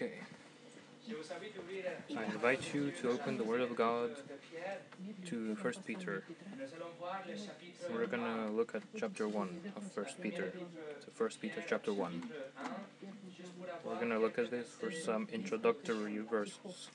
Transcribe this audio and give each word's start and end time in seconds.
Okay. 0.00 0.12
I 2.16 2.24
invite 2.24 2.72
you 2.72 2.90
to 3.02 3.10
open 3.10 3.36
the 3.36 3.44
Word 3.44 3.60
of 3.60 3.76
God 3.76 4.12
to 5.26 5.54
1 5.60 5.74
Peter. 5.86 6.24
We're 7.92 8.06
going 8.06 8.24
to 8.24 8.50
look 8.50 8.74
at 8.74 8.82
chapter 8.96 9.28
1 9.28 9.60
of 9.76 9.94
1 9.94 10.06
Peter. 10.22 10.54
So 11.00 11.08
1 11.18 11.30
Peter 11.42 11.62
chapter 11.68 11.92
1. 11.92 12.30
We're 13.84 13.94
going 13.96 14.08
to 14.08 14.18
look 14.18 14.38
at 14.38 14.50
this 14.50 14.68
for 14.68 14.90
some 14.90 15.28
introductory 15.34 16.16
verses. 16.18 16.88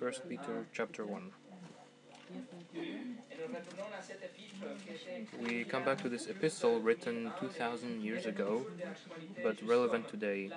1 0.00 0.12
Peter 0.28 0.66
chapter 0.72 1.06
1. 1.06 1.30
We 5.32 5.64
come 5.64 5.84
back 5.84 6.02
to 6.02 6.08
this 6.10 6.26
epistle 6.26 6.80
written 6.80 7.32
2000 7.34 8.02
years 8.02 8.26
ago, 8.26 8.66
but 9.42 9.62
relevant 9.62 10.08
today, 10.08 10.52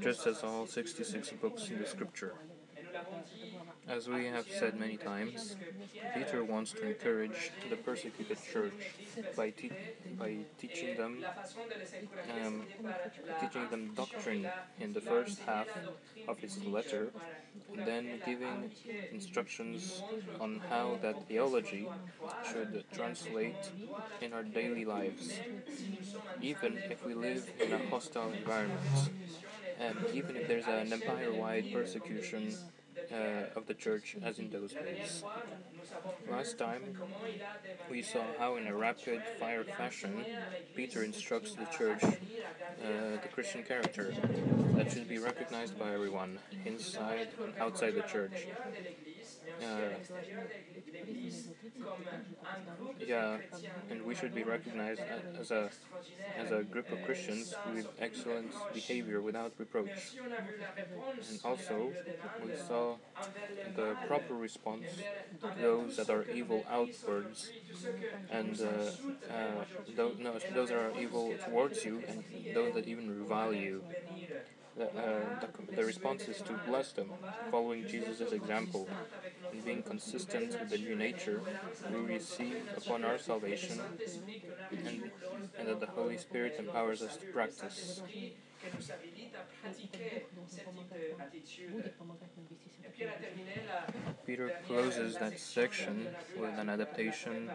just 0.00 0.26
as 0.26 0.42
all 0.44 0.66
66 0.66 1.32
books 1.32 1.70
in 1.70 1.78
the 1.78 1.86
scripture. 1.86 2.36
As 3.88 4.08
we 4.08 4.26
have 4.26 4.46
said 4.50 4.74
many 4.78 4.96
times, 4.96 5.56
Peter 6.14 6.44
wants 6.44 6.72
to 6.74 6.86
encourage 6.86 7.52
the 7.68 7.76
persecuted 7.76 8.38
church 8.52 8.94
by, 9.36 9.50
te- 9.50 9.72
by 10.18 10.46
teaching 10.58 10.94
them 10.94 11.24
um, 12.30 12.62
teaching 13.40 13.68
them 13.68 13.92
doctrine 13.94 14.52
in 14.78 14.92
the 14.92 15.00
first 15.00 15.40
half 15.46 15.68
of 16.28 16.38
his 16.40 16.64
letter, 16.64 17.12
then 17.74 18.20
giving 18.24 18.70
instructions 19.12 20.02
on 20.40 20.60
how 20.68 20.98
that 21.02 21.16
theology 21.28 21.90
should 22.42 22.84
translate 22.92 23.70
in 24.20 24.32
our 24.32 24.42
daily 24.44 24.84
lives, 24.84 25.40
even 26.40 26.82
if 26.90 27.04
we 27.04 27.14
live 27.14 27.50
in 27.60 27.72
a 27.72 27.78
hostile 27.78 28.32
environment, 28.32 29.10
and 29.78 30.04
even 30.12 30.36
if 30.36 30.46
there's 30.46 30.68
an 30.68 30.92
empire-wide 30.92 31.72
persecution 31.72 32.56
uh, 33.12 33.46
of 33.56 33.66
the 33.66 33.74
church 33.74 34.16
as 34.22 34.38
in 34.38 34.50
those 34.50 34.74
days. 34.74 35.24
Last 36.28 36.58
time, 36.58 36.82
we 37.90 38.02
saw 38.02 38.32
how, 38.38 38.56
in 38.56 38.66
a 38.66 38.74
rapid 38.76 39.22
fire 39.38 39.64
fashion, 39.64 40.24
Peter 40.74 41.02
instructs 41.02 41.54
the 41.54 41.66
church, 41.66 42.02
uh, 42.04 43.18
the 43.22 43.28
Christian 43.32 43.62
character, 43.62 44.14
that 44.76 44.90
should 44.90 45.08
be 45.08 45.18
recognized 45.18 45.78
by 45.78 45.92
everyone, 45.92 46.38
inside 46.64 47.28
and 47.42 47.54
outside 47.60 47.94
the 47.94 48.02
church. 48.02 48.48
Uh, 49.60 49.90
yeah, 52.98 53.38
and 53.90 54.02
we 54.04 54.14
should 54.14 54.34
be 54.34 54.44
recognized 54.44 55.02
as 55.38 55.50
a 55.50 55.70
as 56.36 56.50
a 56.50 56.62
group 56.62 56.90
of 56.92 57.02
Christians 57.02 57.54
with 57.64 57.86
excellent 57.98 58.52
behavior 58.72 59.20
without 59.20 59.52
reproach. 59.58 60.16
And 61.28 61.40
also, 61.44 61.92
we 62.42 62.54
saw 62.56 62.96
the 63.76 63.96
proper 64.06 64.34
response 64.34 64.88
to 65.40 65.50
those 65.60 65.96
that 65.96 66.10
are 66.10 66.24
evil 66.32 66.64
outwards, 66.70 67.52
and 68.30 68.60
uh, 68.60 69.32
uh, 69.32 69.64
those, 69.96 70.16
no, 70.18 70.38
those 70.54 70.68
that 70.70 70.78
are 70.78 70.92
evil 70.92 71.36
towards 71.44 71.84
you, 71.84 72.02
and 72.08 72.24
those 72.54 72.74
that 72.74 72.86
even 72.86 73.08
revile 73.18 73.54
you. 73.54 73.82
The, 74.76 74.84
uh, 74.84 75.20
the, 75.40 75.76
the, 75.76 75.84
response 75.84 76.28
is 76.28 76.40
to 76.42 76.52
bless 76.66 76.92
them, 76.92 77.10
following 77.50 77.86
Jesus' 77.86 78.32
example, 78.32 78.88
and 79.52 79.64
being 79.64 79.82
consistent 79.82 80.58
with 80.58 80.70
the 80.70 80.78
new 80.78 80.94
nature 80.94 81.40
we 81.92 81.98
receive 82.14 82.56
upon 82.76 83.04
our 83.04 83.18
salvation, 83.18 83.80
and, 84.70 85.10
and 85.58 85.68
that 85.68 85.80
the 85.80 85.86
Holy 85.86 86.16
Spirit 86.16 86.56
empowers 86.58 87.02
us 87.02 87.16
to 87.16 87.26
practice. 87.26 88.00
Peter 94.26 94.52
closes 94.66 95.16
that 95.16 95.38
section 95.40 96.06
with 96.38 96.56
an 96.58 96.68
adaptation 96.68 97.50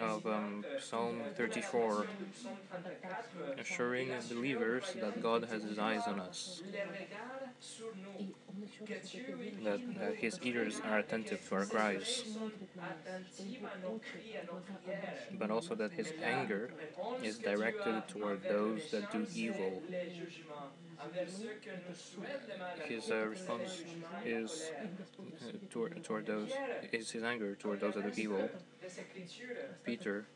of 0.00 0.26
um, 0.26 0.64
Psalm 0.80 1.20
34, 1.36 2.06
assuring 3.58 4.08
believers 4.28 4.84
that 5.00 5.22
God 5.22 5.44
has 5.50 5.62
his 5.62 5.78
eyes 5.78 6.02
on 6.06 6.20
us, 6.20 6.62
that 9.64 9.80
uh, 10.00 10.12
his 10.12 10.38
ears 10.42 10.80
are 10.84 10.98
attentive 10.98 11.46
to 11.48 11.54
our 11.56 11.66
cries, 11.66 12.24
but 15.38 15.50
also 15.50 15.74
that 15.74 15.92
his 15.92 16.12
anger 16.22 16.70
is 17.22 17.38
directed 17.38 18.06
toward 18.08 18.42
those 18.48 18.90
that 18.90 19.10
do 19.12 19.26
evil. 19.34 19.82
His 22.86 23.10
uh, 23.10 23.26
response 23.26 23.82
is 24.24 24.72
uh, 25.42 25.52
toward, 25.70 26.02
toward 26.04 26.26
those 26.26 26.58
is 26.92 27.10
his 27.10 27.22
anger 27.22 27.54
toward 27.56 27.80
those 27.80 27.96
are 27.96 28.10
evil. 28.16 28.50
Peter, 29.84 30.26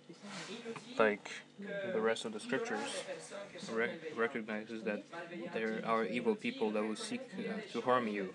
like 0.98 1.30
the 1.92 2.00
rest 2.00 2.24
of 2.24 2.32
the 2.32 2.40
scriptures, 2.40 3.04
re- 3.70 3.96
recognizes 4.14 4.84
that 4.84 5.02
there 5.52 5.80
are 5.84 6.04
evil 6.06 6.34
people 6.34 6.70
that 6.72 6.84
will 6.84 6.96
seek 6.96 7.22
uh, 7.38 7.60
to 7.70 7.80
harm 7.82 8.08
you, 8.08 8.34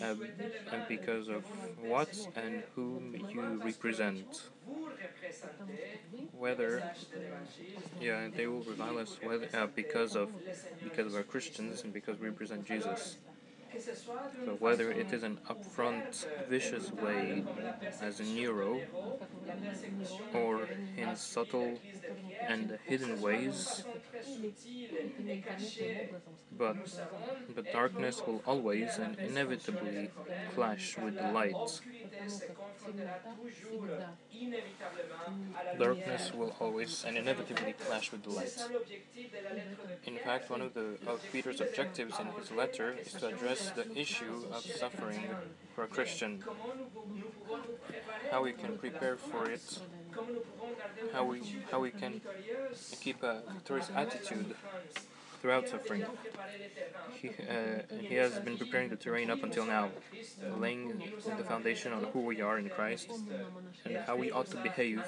um, 0.00 0.28
and 0.70 0.86
because 0.86 1.28
of 1.28 1.44
what 1.80 2.26
and 2.36 2.64
whom 2.74 3.16
you 3.30 3.60
represent. 3.62 4.50
Whether, 6.32 6.84
yeah, 8.00 8.28
they 8.34 8.46
will 8.46 8.62
revile 8.62 8.98
us 8.98 9.18
whether, 9.20 9.48
uh, 9.54 9.66
because 9.74 10.14
of 10.16 10.30
because 10.82 11.13
our 11.14 11.22
Christians 11.22 11.84
and 11.84 11.92
because 11.92 12.18
we 12.18 12.28
represent 12.28 12.66
Jesus. 12.66 13.16
So 14.44 14.56
whether 14.58 14.90
it 14.90 15.12
is 15.12 15.22
an 15.22 15.38
upfront, 15.48 16.26
vicious 16.48 16.92
way, 16.92 17.44
as 18.00 18.20
in 18.20 18.34
Nero, 18.34 18.80
or 20.32 20.68
in 20.96 21.16
subtle 21.16 21.78
and 22.46 22.78
hidden 22.86 23.20
ways, 23.20 23.84
but, 26.56 26.76
but 27.54 27.72
darkness 27.72 28.22
will 28.26 28.42
always 28.46 28.98
and 28.98 29.18
inevitably 29.18 30.10
clash 30.54 30.96
with 30.98 31.18
the 31.18 31.28
light. 31.28 31.80
Darkness 35.78 36.32
will 36.32 36.54
always 36.60 37.04
and 37.06 37.16
inevitably 37.16 37.72
clash 37.72 38.12
with 38.12 38.22
the 38.22 38.30
light. 38.30 38.58
In 40.04 40.18
fact, 40.18 40.50
one 40.50 40.60
of 40.60 40.74
the 40.74 40.96
of 41.06 41.20
Peter's 41.32 41.60
objectives 41.60 42.18
in 42.20 42.26
his 42.38 42.50
letter 42.50 42.94
is 43.04 43.12
to 43.14 43.28
address 43.28 43.63
the 43.70 43.86
issue 43.96 44.44
of 44.52 44.62
suffering 44.62 45.28
for 45.74 45.84
a 45.84 45.86
Christian. 45.86 46.42
How 48.30 48.42
we 48.42 48.52
can 48.52 48.78
prepare 48.78 49.16
for 49.16 49.50
it, 49.50 49.78
how 51.12 51.24
we 51.24 51.40
how 51.70 51.80
we 51.80 51.90
can 51.90 52.20
keep 53.00 53.22
a 53.22 53.42
victorious 53.52 53.90
attitude 53.94 54.54
throughout 55.40 55.68
suffering. 55.68 56.06
He, 57.20 57.28
uh, 57.28 57.82
he 58.00 58.14
has 58.14 58.38
been 58.38 58.56
preparing 58.56 58.88
the 58.88 58.96
terrain 58.96 59.30
up 59.30 59.42
until 59.42 59.66
now, 59.66 59.90
laying 60.58 61.02
the 61.36 61.44
foundation 61.44 61.92
on 61.92 62.04
who 62.12 62.20
we 62.20 62.40
are 62.40 62.58
in 62.58 62.70
Christ 62.70 63.10
and 63.84 63.98
how 64.06 64.16
we 64.16 64.30
ought 64.30 64.50
to 64.52 64.56
behave. 64.56 65.04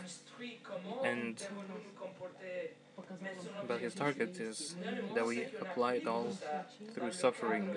And 1.03 1.43
but 3.67 3.81
his 3.81 3.95
target 3.95 4.39
is 4.41 4.77
that 5.15 5.27
we 5.27 5.47
apply 5.61 5.95
it 5.95 6.07
all 6.07 6.37
through 6.95 7.11
suffering. 7.13 7.75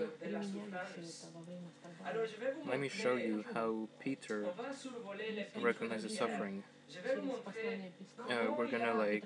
Let 2.65 2.79
me 2.79 2.89
show 2.89 3.15
you 3.15 3.43
how 3.53 3.87
Peter 3.99 4.45
recognizes 5.55 6.15
suffering. 6.15 6.63
Uh, 8.29 8.51
we're 8.57 8.67
gonna 8.67 8.93
like, 8.93 9.23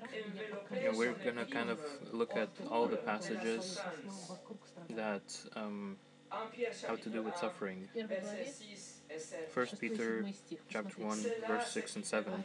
you 0.80 0.84
know, 0.90 0.96
we're 0.96 1.12
gonna 1.14 1.44
kind 1.46 1.70
of 1.70 1.78
look 2.12 2.36
at 2.36 2.48
all 2.70 2.86
the 2.86 2.96
passages 2.96 3.80
that 4.90 5.36
um, 5.56 5.96
have 6.88 7.00
to 7.02 7.10
do 7.10 7.22
with 7.22 7.36
suffering. 7.36 7.88
First 9.50 9.80
Peter 9.80 10.26
chapter 10.68 11.02
1 11.02 11.18
verse 11.46 11.68
6 11.68 11.96
and 11.96 12.04
7 12.04 12.44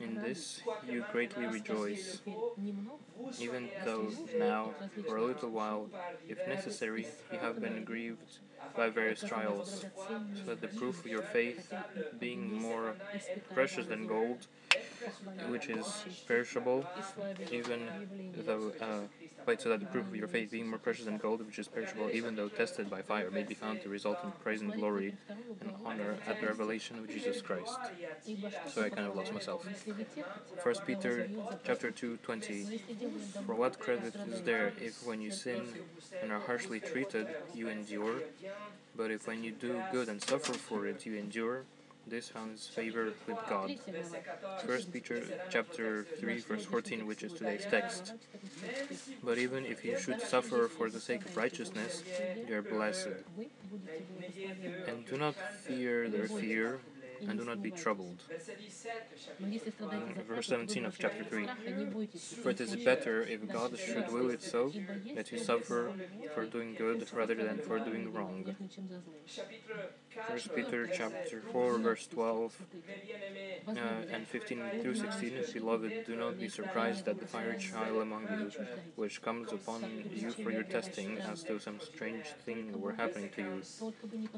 In 0.00 0.14
this 0.16 0.60
you 0.88 1.04
greatly 1.12 1.46
rejoice 1.46 2.20
even 3.38 3.68
though 3.84 4.08
now 4.38 4.70
for 5.06 5.16
a 5.16 5.24
little 5.24 5.50
while 5.50 5.88
if 6.28 6.46
necessary 6.46 7.06
you 7.32 7.38
have 7.38 7.60
been 7.60 7.84
grieved 7.84 8.38
by 8.76 8.88
various 8.88 9.22
trials 9.22 9.84
so 10.08 10.44
that 10.46 10.60
the 10.60 10.68
proof 10.68 11.00
of 11.00 11.06
your 11.06 11.22
faith 11.22 11.72
being 12.18 12.52
more 12.52 12.94
precious 13.54 13.86
than 13.86 14.06
gold 14.06 14.46
which 15.48 15.68
is 15.68 16.04
perishable, 16.26 16.84
even 17.52 17.80
though, 18.46 18.72
uh, 18.80 19.23
so 19.58 19.68
that 19.68 19.80
the 19.80 19.86
proof 19.86 20.06
of 20.06 20.16
your 20.16 20.26
faith 20.26 20.50
being 20.50 20.68
more 20.68 20.78
precious 20.78 21.04
than 21.04 21.18
gold, 21.18 21.44
which 21.46 21.58
is 21.58 21.68
perishable, 21.68 22.10
even 22.12 22.34
though 22.34 22.48
tested 22.48 22.88
by 22.88 23.02
fire, 23.02 23.30
may 23.30 23.42
be 23.42 23.54
found 23.54 23.82
to 23.82 23.88
result 23.88 24.18
in 24.24 24.30
praise 24.42 24.62
and 24.62 24.72
glory 24.72 25.14
and 25.60 25.70
honor 25.84 26.16
at 26.26 26.40
the 26.40 26.46
revelation 26.46 26.98
of 26.98 27.08
Jesus 27.08 27.40
Christ. 27.42 27.76
So 28.68 28.82
I 28.82 28.88
kind 28.88 29.06
of 29.06 29.14
lost 29.14 29.32
myself. 29.32 29.66
First 30.62 30.86
Peter 30.86 31.28
chapter 31.64 31.90
2, 31.90 32.18
20. 32.22 32.80
For 33.46 33.54
what 33.54 33.78
credit 33.78 34.14
is 34.32 34.40
there 34.42 34.72
if 34.80 35.06
when 35.06 35.20
you 35.20 35.30
sin 35.30 35.62
and 36.22 36.32
are 36.32 36.40
harshly 36.40 36.80
treated, 36.80 37.26
you 37.54 37.68
endure? 37.68 38.22
But 38.96 39.10
if 39.10 39.26
when 39.26 39.44
you 39.44 39.52
do 39.52 39.82
good 39.92 40.08
and 40.08 40.22
suffer 40.22 40.54
for 40.54 40.86
it, 40.86 41.04
you 41.04 41.16
endure, 41.16 41.64
this 42.06 42.28
finds 42.28 42.66
favor 42.66 43.12
with 43.26 43.38
God. 43.48 43.76
First 44.66 44.92
Peter 44.92 45.22
chapter 45.50 46.04
3 46.20 46.38
verse 46.40 46.64
14 46.64 47.06
which 47.06 47.22
is 47.22 47.32
today's 47.32 47.66
text. 47.70 48.12
But 49.22 49.38
even 49.38 49.64
if 49.64 49.84
you 49.84 49.98
should 49.98 50.20
suffer 50.20 50.68
for 50.68 50.90
the 50.90 51.00
sake 51.00 51.24
of 51.24 51.36
righteousness, 51.36 52.02
you 52.48 52.56
are 52.56 52.62
blessed. 52.62 53.08
And 54.86 55.06
do 55.06 55.16
not 55.16 55.34
fear 55.34 56.08
their 56.08 56.28
fear, 56.28 56.80
and 57.20 57.38
do 57.38 57.44
not 57.44 57.62
be 57.62 57.70
troubled. 57.70 58.22
Verse 60.28 60.48
17 60.48 60.84
of 60.84 60.98
chapter 60.98 61.24
3. 61.24 61.46
For 62.42 62.50
it 62.50 62.60
is 62.60 62.76
better 62.76 63.22
if 63.22 63.50
God 63.50 63.78
should 63.78 64.12
will 64.12 64.30
it 64.30 64.42
so 64.42 64.72
that 65.14 65.30
you 65.32 65.38
suffer 65.38 65.92
for 66.34 66.44
doing 66.46 66.74
good 66.74 67.06
rather 67.12 67.34
than 67.34 67.58
for 67.58 67.78
doing 67.78 68.12
wrong. 68.12 68.54
First 70.28 70.54
Peter 70.54 70.86
chapter 70.86 71.42
4 71.52 71.78
verse 71.78 72.06
12 72.06 72.56
uh, 73.68 73.72
and 74.12 74.26
15 74.26 74.62
through 74.82 74.94
16 74.94 75.44
Beloved, 75.52 76.06
do 76.06 76.16
not 76.16 76.38
be 76.38 76.48
surprised 76.48 77.08
at 77.08 77.18
the 77.18 77.26
fire 77.26 77.58
trial 77.58 78.00
among 78.00 78.22
you, 78.38 78.50
which 78.96 79.22
comes 79.22 79.52
upon 79.52 79.82
you 80.14 80.30
for 80.30 80.50
your 80.50 80.62
testing, 80.62 81.18
as 81.18 81.44
though 81.44 81.58
some 81.58 81.80
strange 81.80 82.26
thing 82.44 82.80
were 82.80 82.92
happening 82.92 83.30
to 83.36 83.42
you. 83.42 83.62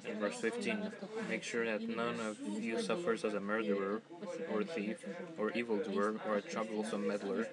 And 0.06 0.18
verse 0.18 0.40
15 0.40 0.92
Make 1.28 1.42
sure 1.42 1.64
that 1.64 1.88
none 1.88 2.20
of 2.20 2.36
you 2.40 2.65
suffers 2.78 3.24
as 3.24 3.34
a 3.34 3.40
murderer, 3.40 4.02
or 4.52 4.64
thief, 4.64 4.98
or 5.38 5.50
evildoer, 5.52 6.20
or 6.26 6.36
a 6.36 6.42
troublesome 6.42 7.06
meddler, 7.06 7.48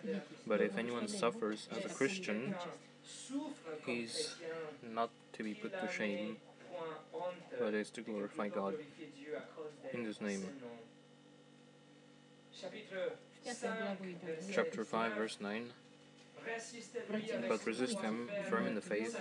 but 0.48 0.62
if 0.62 0.78
anyone 0.78 1.08
suffers 1.08 1.68
as 1.72 1.86
a 1.86 1.90
Christian, 1.90 2.56
he's 3.86 4.36
not 4.82 5.10
to 5.34 5.44
be 5.44 5.54
put 5.54 5.72
to 5.82 5.92
shame 5.92 6.38
but 7.60 7.74
is 7.74 7.90
to 7.92 8.02
glorify 8.02 8.50
God 8.50 8.76
in 9.94 10.04
His 10.04 10.22
name. 10.22 10.44
Chapter 14.52 14.86
5, 14.86 15.14
verse 15.14 15.38
9. 15.42 15.70
But 17.48 17.66
resist 17.66 18.02
them, 18.02 18.30
firm 18.50 18.68
in 18.68 18.76
the 18.76 18.82
faith, 18.82 19.16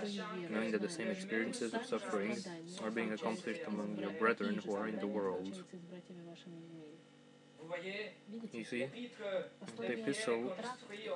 knowing 0.49 0.71
that 0.71 0.81
the 0.81 0.89
same 0.89 1.09
experiences 1.09 1.73
of 1.73 1.85
suffering 1.85 2.37
are 2.83 2.91
being 2.91 3.13
accomplished 3.13 3.61
among 3.67 3.97
your 3.97 4.11
brethren 4.11 4.61
who 4.65 4.75
are 4.75 4.87
in 4.87 4.99
the 4.99 5.07
world. 5.07 5.63
You 8.51 8.63
see, 8.63 8.87
the 9.79 9.93
epistle 9.93 10.53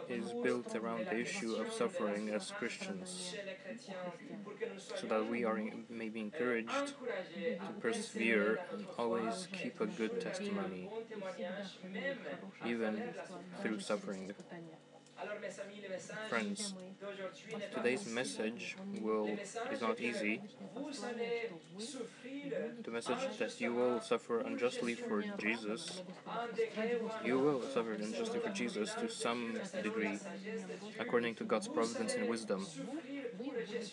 is 0.10 0.32
built 0.44 0.76
around 0.76 1.06
the 1.06 1.18
issue 1.20 1.56
of 1.56 1.72
suffering 1.72 2.30
as 2.30 2.52
Christians, 2.52 3.36
so 4.96 5.08
that 5.08 5.30
we 5.30 5.44
are 5.44 5.62
may 5.90 6.10
be 6.10 6.22
encouraged 6.22 6.72
to 6.72 7.74
persevere 7.82 8.60
and 8.72 8.86
always 8.98 9.48
keep 9.52 9.82
a 9.82 9.86
good 9.86 10.22
testimony, 10.22 10.90
even 12.66 13.04
through 13.62 13.80
suffering. 13.80 14.34
Friends, 16.30 16.74
today's 17.76 18.06
message 18.06 18.76
will 19.02 19.30
is 19.72 19.82
not 19.82 20.00
easy. 20.00 20.42
The 22.84 22.92
message 22.92 23.38
that 23.40 23.60
you 23.60 23.74
will 23.74 24.02
suffer 24.02 24.42
unjustly 24.42 24.94
for 24.96 25.24
Jesus, 25.38 26.02
you 27.24 27.40
will 27.40 27.62
suffer 27.62 27.94
unjustly 27.94 28.40
for 28.40 28.50
Jesus 28.50 28.94
to 28.96 29.10
some 29.10 29.60
degree, 29.84 30.20
according 31.00 31.36
to 31.36 31.44
God's 31.44 31.68
providence 31.68 32.14
and 32.16 32.30
wisdom. 32.30 32.66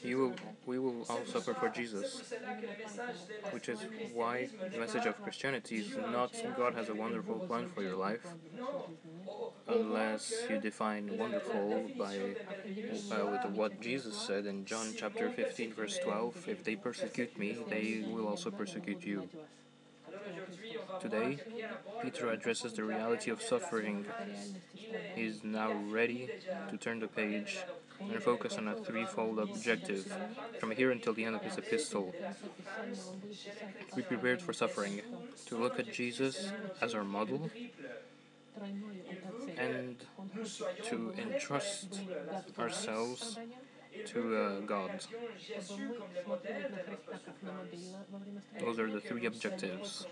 You 0.02 0.18
will, 0.18 0.34
we 0.66 0.78
will 0.78 1.02
all 1.08 1.24
suffer 1.26 1.54
for 1.54 1.68
Jesus, 1.68 2.32
which 3.50 3.68
is 3.68 3.80
why 4.12 4.48
the 4.72 4.78
message 4.78 5.06
of 5.06 5.20
Christianity 5.22 5.76
is 5.76 5.96
not 6.10 6.34
God 6.56 6.74
has 6.74 6.88
a 6.88 6.94
wonderful 6.94 7.36
plan 7.40 7.68
for 7.68 7.82
your 7.82 7.96
life, 7.96 8.26
unless 9.68 10.32
you 10.48 10.58
define 10.60 11.18
wonderful 11.18 11.90
by 11.98 12.16
uh, 12.16 13.26
with 13.26 13.44
what 13.52 13.80
Jesus 13.80 14.16
said 14.16 14.46
in 14.46 14.64
John 14.64 14.94
chapter 14.96 15.30
15 15.30 15.72
verse 15.72 15.98
12 15.98 16.48
if 16.48 16.64
they 16.64 16.76
persecute 16.76 17.38
me 17.38 17.56
they 17.68 18.04
will 18.08 18.28
also 18.28 18.50
persecute 18.50 19.04
you 19.04 19.28
Today, 21.00 21.38
Peter 22.02 22.30
addresses 22.30 22.72
the 22.72 22.84
reality 22.84 23.30
of 23.30 23.42
suffering. 23.42 24.06
He 25.14 25.26
is 25.26 25.44
now 25.44 25.72
ready 25.90 26.30
to 26.70 26.76
turn 26.76 27.00
the 27.00 27.08
page 27.08 27.58
and 28.10 28.22
focus 28.22 28.56
on 28.56 28.68
a 28.68 28.74
threefold 28.74 29.38
objective 29.38 30.16
from 30.58 30.70
here 30.70 30.90
until 30.90 31.12
the 31.12 31.24
end 31.24 31.36
of 31.36 31.42
his 31.42 31.58
epistle. 31.58 32.14
Be 33.96 34.02
prepared 34.02 34.40
for 34.40 34.52
suffering, 34.52 35.00
to 35.46 35.56
look 35.56 35.78
at 35.78 35.92
Jesus 35.92 36.50
as 36.80 36.94
our 36.94 37.04
model, 37.04 37.50
and 39.56 39.96
to 40.84 41.14
entrust 41.18 42.00
ourselves 42.58 43.38
to 44.06 44.36
uh, 44.36 44.60
God. 44.60 44.90
Those 48.60 48.78
are 48.78 48.90
the 48.90 49.00
three 49.00 49.26
objectives. 49.26 50.06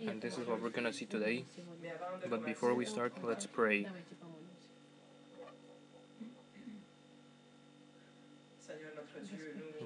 And 0.00 0.20
this 0.20 0.38
is 0.38 0.46
what 0.46 0.60
we're 0.60 0.70
going 0.70 0.84
to 0.84 0.92
see 0.92 1.04
today. 1.04 1.44
But 2.28 2.44
before 2.44 2.74
we 2.74 2.84
start, 2.84 3.12
let's 3.22 3.46
pray. 3.46 3.86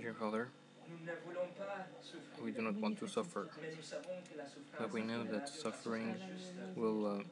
Dear 0.01 0.15
Father, 0.15 0.49
we 2.43 2.51
do 2.51 2.63
not 2.63 2.75
want 2.75 2.99
to 3.01 3.07
suffer, 3.07 3.49
but 4.79 4.93
we 4.93 5.03
know 5.03 5.25
that 5.25 5.49
suffering 5.49 6.15
will 6.75 7.07
uh, 7.07 7.23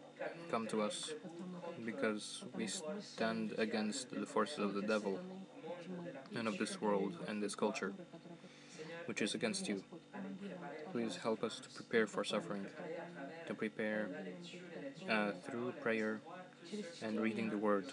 come 0.51 0.67
to 0.69 0.83
us 0.83 1.13
because 1.85 2.45
we 2.55 2.67
stand 2.67 3.55
against 3.59 4.11
the 4.11 4.27
forces 4.27 4.59
of 4.59 4.75
the 4.75 4.83
devil 4.83 5.19
and 6.35 6.47
of 6.47 6.59
this 6.59 6.81
world 6.81 7.17
and 7.27 7.43
this 7.43 7.55
culture, 7.55 7.93
which 9.07 9.21
is 9.23 9.35
against 9.35 9.69
you. 9.69 9.83
Please 10.93 11.17
help 11.17 11.45
us 11.45 11.61
to 11.61 11.69
prepare 11.71 12.07
for 12.07 12.25
suffering, 12.25 12.67
to 13.47 13.55
prepare 13.55 14.09
uh, 15.09 15.33
through 15.45 15.73
prayer 15.81 16.21
and 17.03 17.21
reading 17.21 17.51
the 17.51 17.57
Word, 17.57 17.87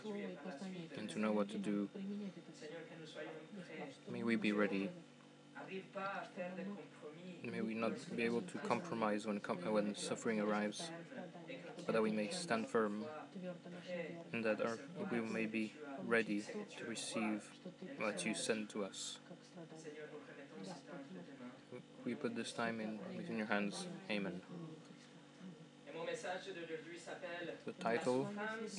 and 0.98 1.10
to 1.10 1.20
know 1.20 1.32
what 1.32 1.50
to 1.50 1.58
do. 1.58 1.90
May 4.12 4.24
we 4.24 4.36
be 4.36 4.52
ready. 4.52 4.90
May 7.44 7.62
we 7.62 7.74
not 7.74 7.94
be 8.16 8.24
able 8.24 8.42
to 8.42 8.58
compromise 8.60 9.26
when, 9.26 9.40
com- 9.40 9.58
when 9.58 9.96
suffering 9.96 10.40
arrives, 10.40 10.90
but 11.86 11.94
that 11.94 12.02
we 12.02 12.12
may 12.12 12.30
stand 12.30 12.68
firm 12.68 13.06
and 14.34 14.44
that 14.44 14.62
our, 14.62 14.78
we 15.12 15.20
may 15.22 15.46
be 15.46 15.74
ready 16.06 16.42
to 16.42 16.86
receive 16.88 17.44
what 18.00 18.26
you 18.26 18.34
send 18.34 18.70
to 18.70 18.84
us. 18.84 19.20
We 22.08 22.16
put 22.16 22.38
this 22.38 22.54
time 22.54 22.80
in 22.80 23.00
within 23.18 23.38
your 23.38 23.48
hands. 23.48 23.86
Amen. 24.10 24.40
The 27.66 27.74
title 27.74 28.30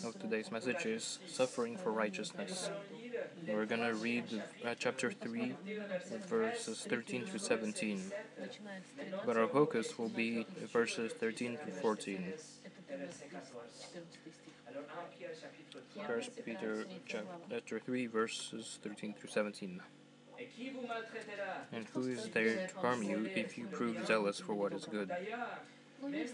of 0.02 0.18
today's 0.18 0.50
message 0.50 0.87
is 0.87 1.18
Suffering 1.26 1.76
for 1.76 1.92
Righteousness. 1.92 2.70
We're 3.47 3.66
going 3.66 3.82
to 3.82 3.92
read 3.92 4.25
uh, 4.64 4.75
chapter 4.78 5.12
3, 5.12 5.54
verses 6.26 6.87
13 6.88 7.26
through 7.26 7.40
17. 7.40 8.00
But 9.26 9.37
our 9.37 9.47
focus 9.47 9.99
will 9.99 10.08
be 10.08 10.47
verses 10.73 11.12
13 11.12 11.58
through 11.58 11.82
14. 11.82 12.32
First 16.06 16.30
Peter 16.47 16.87
chapter 17.06 17.78
3, 17.78 18.06
verses 18.06 18.78
13 18.82 19.12
through 19.12 19.28
17. 19.28 19.82
And 21.73 21.87
who 21.95 22.09
is 22.09 22.28
there 22.28 22.66
to 22.66 22.76
harm 22.78 23.02
you 23.02 23.28
if 23.35 23.59
you 23.59 23.66
prove 23.66 24.07
zealous 24.07 24.38
for 24.40 24.54
what 24.54 24.73
is 24.73 24.85
good? 24.85 25.11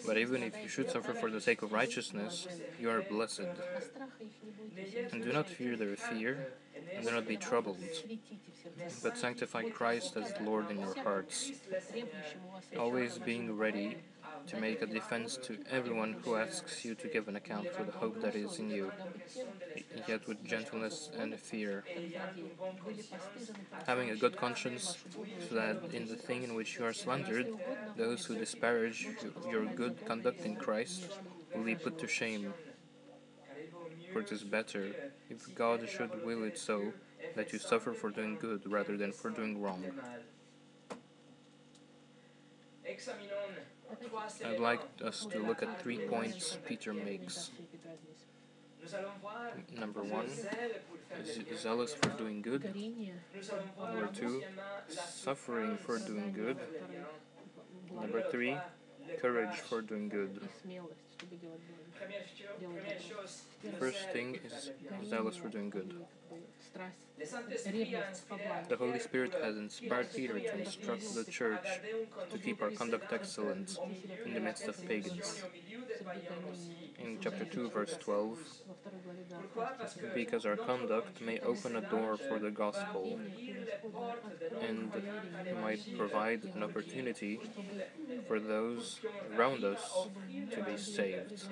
But 0.06 0.18
even 0.18 0.42
if 0.42 0.62
you 0.62 0.68
should 0.68 0.90
suffer 0.90 1.14
for 1.14 1.30
the 1.30 1.40
sake 1.40 1.62
of 1.62 1.72
righteousness, 1.72 2.46
you 2.78 2.90
are 2.90 3.02
blessed. 3.02 3.48
And 5.12 5.22
do 5.22 5.32
not 5.32 5.48
fear 5.48 5.76
their 5.76 5.96
fear, 5.96 6.48
and 6.94 7.06
do 7.06 7.12
not 7.12 7.26
be 7.26 7.36
troubled, 7.36 7.78
but 9.02 9.16
sanctify 9.16 9.70
Christ 9.70 10.16
as 10.16 10.32
Lord 10.40 10.70
in 10.70 10.80
your 10.80 10.94
hearts, 11.02 11.52
always 12.78 13.18
being 13.18 13.56
ready 13.56 13.98
to 14.46 14.60
make 14.60 14.82
a 14.82 14.86
defense 14.86 15.38
to 15.38 15.56
everyone 15.70 16.16
who 16.22 16.36
asks 16.36 16.84
you 16.84 16.94
to 16.94 17.08
give 17.08 17.28
an 17.28 17.36
account 17.36 17.72
for 17.72 17.82
the 17.84 17.92
hope 17.92 18.20
that 18.20 18.34
is 18.34 18.58
in 18.58 18.70
you, 18.70 18.92
yet 20.06 20.26
with 20.28 20.44
gentleness 20.44 21.10
and 21.18 21.38
fear, 21.38 21.82
having 23.86 24.10
a 24.10 24.16
good 24.16 24.36
conscience, 24.36 24.98
so 25.48 25.54
that 25.54 25.78
in 25.92 26.06
the 26.06 26.16
thing 26.16 26.42
in 26.42 26.54
which 26.54 26.78
you 26.78 26.84
are 26.84 26.92
slandered, 26.92 27.46
those 27.96 28.26
who 28.26 28.34
disparage 28.34 29.08
your 29.48 29.64
good 29.64 30.04
conduct 30.04 30.44
in 30.44 30.56
Christ 30.56 31.08
will 31.54 31.64
be 31.64 31.74
put 31.74 31.98
to 32.00 32.06
shame. 32.06 32.52
For 34.14 34.20
it 34.20 34.30
is 34.30 34.44
better, 34.44 34.94
if 35.28 35.52
God 35.56 35.88
should 35.88 36.24
will 36.24 36.44
it 36.44 36.56
so, 36.56 36.92
that 37.34 37.52
you 37.52 37.58
suffer 37.58 37.92
for 37.92 38.10
doing 38.10 38.36
good 38.40 38.62
rather 38.64 38.96
than 38.96 39.10
for 39.10 39.28
doing 39.28 39.60
wrong. 39.60 39.82
I'd 44.44 44.60
like 44.60 44.82
us 45.04 45.26
to 45.26 45.38
look 45.40 45.64
at 45.64 45.82
three 45.82 45.98
points 45.98 46.56
Peter 46.64 46.94
makes. 46.94 47.50
Number 49.76 50.04
one, 50.04 50.28
zealous 51.56 51.92
for 51.94 52.10
doing 52.10 52.40
good. 52.40 52.72
Number 53.76 54.06
two, 54.14 54.44
suffering 54.86 55.76
for 55.76 55.98
doing 55.98 56.32
good. 56.32 56.58
Number 57.92 58.22
three, 58.30 58.56
courage 59.20 59.56
for 59.56 59.82
doing 59.82 60.08
good. 60.08 60.48
First 63.78 64.10
thing 64.12 64.38
is 64.44 64.70
zealous 65.08 65.36
for 65.36 65.48
doing 65.48 65.70
good. 65.70 65.94
The 68.68 68.76
Holy 68.76 68.98
Spirit 68.98 69.34
has 69.42 69.56
inspired 69.56 70.12
Peter 70.12 70.38
to 70.40 70.58
instruct 70.58 71.14
the 71.14 71.24
church 71.24 71.66
to 72.30 72.38
keep 72.38 72.62
our 72.62 72.70
conduct 72.70 73.12
excellent 73.12 73.78
in 74.24 74.34
the 74.34 74.40
midst 74.40 74.66
of 74.66 74.84
pagans. 74.86 75.42
In 76.98 77.18
chapter 77.20 77.44
2, 77.44 77.70
verse 77.70 77.96
12, 78.00 78.38
because 80.14 80.46
our 80.46 80.56
conduct 80.56 81.20
may 81.20 81.38
open 81.40 81.76
a 81.76 81.80
door 81.82 82.16
for 82.16 82.38
the 82.38 82.50
gospel 82.50 83.20
and 84.60 84.90
might 85.62 85.82
provide 85.96 86.42
an 86.54 86.62
opportunity 86.62 87.40
for 88.26 88.40
those 88.40 89.00
around 89.36 89.64
us 89.64 90.08
to 90.50 90.62
be 90.62 90.76
saved. 90.76 91.44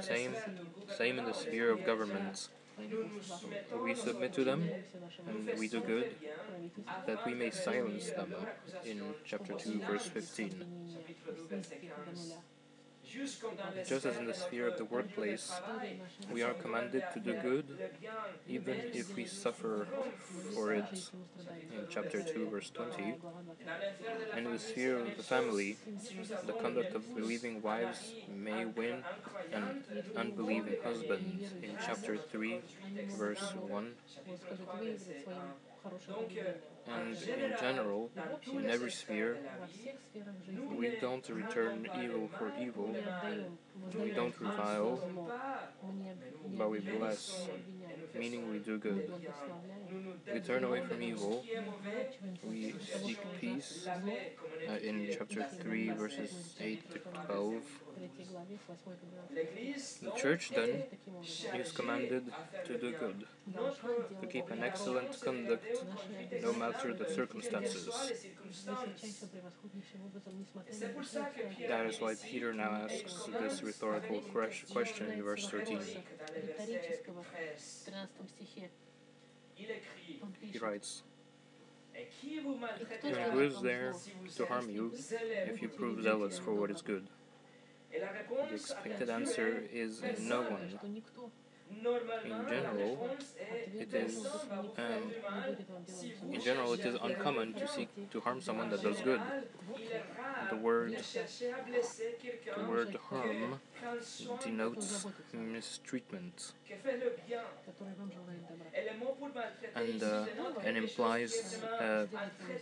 Same, 0.00 0.34
same 0.96 1.18
in 1.18 1.24
the 1.24 1.32
sphere 1.32 1.70
of 1.70 1.84
governments. 1.84 2.50
We 3.82 3.94
submit 3.94 4.32
to 4.34 4.44
them 4.44 4.68
and 5.26 5.58
we 5.58 5.68
do 5.68 5.80
good, 5.80 6.14
that 7.06 7.24
we 7.24 7.34
may 7.34 7.50
silence 7.50 8.10
them 8.10 8.34
in 8.84 9.02
chapter 9.24 9.54
2, 9.54 9.80
verse 9.80 10.06
15. 10.06 10.64
Just 13.88 14.04
as 14.04 14.16
in 14.18 14.26
the 14.26 14.34
sphere 14.34 14.68
of 14.68 14.76
the 14.76 14.84
workplace, 14.84 15.52
we 16.30 16.42
are 16.42 16.52
commanded 16.54 17.04
to 17.14 17.20
do 17.20 17.34
good 17.34 17.64
even 18.48 18.76
if 18.92 19.14
we 19.16 19.24
suffer 19.24 19.86
for 20.54 20.72
it 20.72 21.10
in 21.72 21.86
chapter 21.88 22.22
2, 22.22 22.50
verse 22.50 22.70
20. 22.70 23.14
And 24.34 24.46
in 24.46 24.52
the 24.52 24.58
sphere 24.58 24.98
of 24.98 25.16
the 25.16 25.22
family, 25.22 25.76
the 26.46 26.52
conduct 26.52 26.94
of 26.94 27.14
believing 27.14 27.62
wives 27.62 28.12
may 28.34 28.66
win 28.66 29.02
an 29.52 29.82
unbelieving 30.16 30.76
husband 30.84 31.40
in 31.62 31.76
chapter 31.84 32.16
3, 32.18 32.60
verse 33.16 33.54
1 33.54 33.92
and 36.88 37.16
in 37.16 37.54
general, 37.60 38.10
in 38.52 38.70
every 38.70 38.90
sphere, 38.90 39.38
we 40.76 40.96
don't 41.00 41.28
return 41.28 41.88
evil 42.02 42.28
for 42.38 42.52
evil, 42.60 42.94
we 43.98 44.10
don't 44.10 44.38
revile, 44.40 45.00
but 46.56 46.70
we 46.70 46.80
bless, 46.80 47.48
meaning 48.18 48.50
we 48.50 48.58
do 48.58 48.78
good. 48.78 49.10
We 50.32 50.40
turn 50.40 50.64
away 50.64 50.82
from 50.82 51.02
evil, 51.02 51.44
we 52.44 52.74
seek 53.02 53.18
peace, 53.40 53.88
uh, 54.68 54.72
in 54.72 55.08
chapter 55.16 55.42
3, 55.42 55.90
verses 55.90 56.54
8 56.60 56.90
to 56.92 56.98
12. 57.26 57.62
The 60.02 60.10
church 60.16 60.50
then 60.54 60.84
is 61.54 61.72
commanded 61.72 62.32
to 62.66 62.78
do 62.78 62.92
good, 62.92 63.26
to 64.20 64.26
keep 64.26 64.50
an 64.50 64.62
excellent 64.62 65.20
conduct 65.20 65.84
no 66.42 66.52
matter 66.52 66.92
the 66.92 67.08
circumstances. 67.08 67.88
That 71.68 71.86
is 71.86 72.00
why 72.00 72.14
Peter 72.14 72.52
now 72.52 72.72
asks 72.84 73.28
this 73.40 73.62
rhetorical 73.62 74.20
question 74.72 75.10
in 75.12 75.22
verse 75.22 75.48
13. 75.48 75.80
He 79.54 80.58
writes, 80.58 81.02
and 83.02 83.32
who 83.32 83.40
is 83.40 83.60
there 83.62 83.94
to 84.36 84.46
harm 84.46 84.68
you 84.68 84.92
if 85.46 85.62
you 85.62 85.68
prove 85.68 86.02
zealous 86.02 86.38
for 86.38 86.52
what 86.54 86.70
is 86.70 86.82
good? 86.82 87.08
The 87.90 88.54
expected 88.54 89.08
answer 89.08 89.62
is 89.72 90.02
no 90.20 90.42
one. 90.42 90.78
In 91.70 92.46
general, 92.48 93.10
it 93.74 93.92
is 93.92 94.26
um, 94.78 95.12
in 96.32 96.40
general 96.40 96.72
it 96.74 96.80
is 96.80 96.96
uncommon 97.02 97.54
to 97.54 97.66
seek 97.66 97.88
to 98.10 98.20
harm 98.20 98.40
someone 98.40 98.70
that 98.70 98.82
does 98.82 99.00
good. 99.00 99.20
The 100.50 100.56
word 100.56 100.96
the 102.56 102.64
word 102.64 102.96
harm 103.10 103.60
denotes 104.42 105.06
mistreatment 105.32 106.52
and 109.74 110.02
uh, 110.02 110.24
and 110.64 110.76
implies 110.76 111.58
uh, 111.80 112.06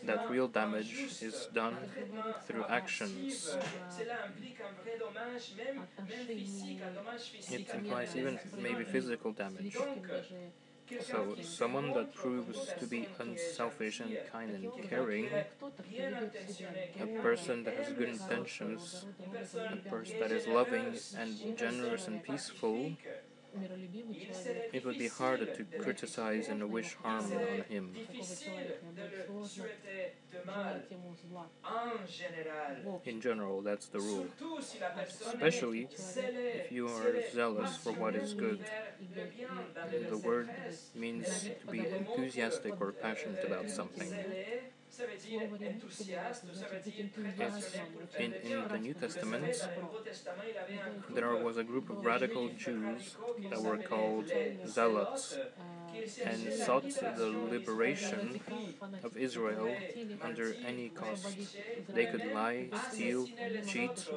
that 0.04 0.28
real 0.30 0.48
damage 0.48 0.92
is 1.22 1.48
done 1.54 1.76
through 2.46 2.64
actions. 2.68 3.56
It 7.50 7.66
implies 7.74 8.16
even 8.16 8.38
maybe 8.58 8.84
physical 8.84 9.32
damage. 9.32 9.76
So, 10.98 11.36
someone 11.40 11.92
that 11.92 12.14
proves 12.14 12.72
to 12.74 12.86
be 12.86 13.08
unselfish 13.18 14.00
and 14.00 14.22
kind 14.24 14.54
and 14.54 14.72
caring, 14.80 15.44
a 17.00 17.06
person 17.06 17.64
that 17.64 17.74
has 17.74 17.92
good 17.92 18.08
intentions, 18.08 19.06
a 19.70 19.76
person 19.76 20.18
that 20.18 20.32
is 20.32 20.46
loving 20.46 21.00
and 21.16 21.56
generous 21.56 22.06
and 22.08 22.22
peaceful, 22.22 22.96
it 24.72 24.84
would 24.84 24.98
be 24.98 25.08
harder 25.08 25.46
to 25.46 25.64
criticize 25.78 26.48
and 26.48 26.68
wish 26.70 26.94
harm 27.02 27.36
on 27.48 27.62
him. 27.62 28.00
In 33.04 33.20
general, 33.20 33.62
that's 33.62 33.88
the 33.88 34.00
rule. 34.00 34.34
Especially 35.20 35.88
if 36.52 36.70
you 36.70 36.88
are 36.88 37.20
zealous 37.20 37.76
for 37.76 37.92
what 37.92 38.16
is 38.16 38.34
good. 38.34 38.70
The 40.08 40.18
word 40.18 40.50
means 40.94 41.50
to 41.60 41.66
be 41.66 41.90
enthusiastic 41.94 42.80
or 42.80 42.92
passionate 42.92 43.44
about 43.44 43.70
something. 43.70 44.24
It's 44.96 45.24
in, 48.18 48.32
in 48.32 48.68
the 48.68 48.78
New 48.78 48.94
Testament, 48.94 49.68
there 51.10 51.34
was 51.36 51.56
a 51.56 51.64
group 51.64 51.90
of 51.90 52.04
radical 52.04 52.48
Jews 52.50 53.16
that 53.50 53.60
were 53.60 53.78
called 53.78 54.30
Zealots 54.68 55.36
and 56.24 56.52
sought 56.52 56.88
the 57.16 57.26
liberation 57.50 58.40
of 59.02 59.16
Israel 59.16 59.74
under 60.22 60.54
any 60.64 60.90
cost. 60.90 61.36
They 61.88 62.06
could 62.06 62.32
lie, 62.32 62.68
steal, 62.90 63.26
cheat, 63.66 64.08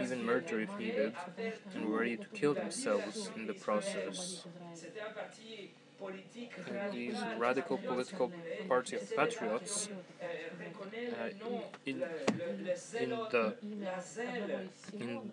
even 0.00 0.26
murder 0.26 0.60
if 0.60 0.76
needed, 0.78 1.14
and 1.74 1.86
were 1.86 2.00
ready 2.00 2.16
to 2.16 2.26
kill 2.34 2.54
themselves 2.54 3.30
in 3.36 3.46
the 3.46 3.54
process. 3.54 4.44
These 6.92 7.16
radical 7.38 7.78
political 7.78 8.32
party 8.68 8.96
of 8.96 9.16
patriots. 9.16 9.88
Uh, 10.22 11.28
in, 11.86 12.02
in 13.00 13.10
the 13.10 13.54
in 14.92 15.30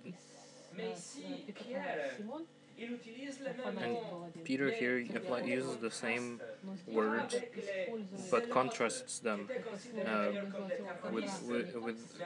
and 2.78 3.98
Peter 4.44 4.72
here 4.72 4.98
uses 4.98 5.78
the 5.78 5.92
same 5.92 6.42
words, 6.88 7.36
but 8.32 8.50
contrasts 8.50 9.20
them 9.20 9.50
uh, 10.08 10.28
with, 11.12 11.44
with, 11.48 11.76
with 11.76 12.22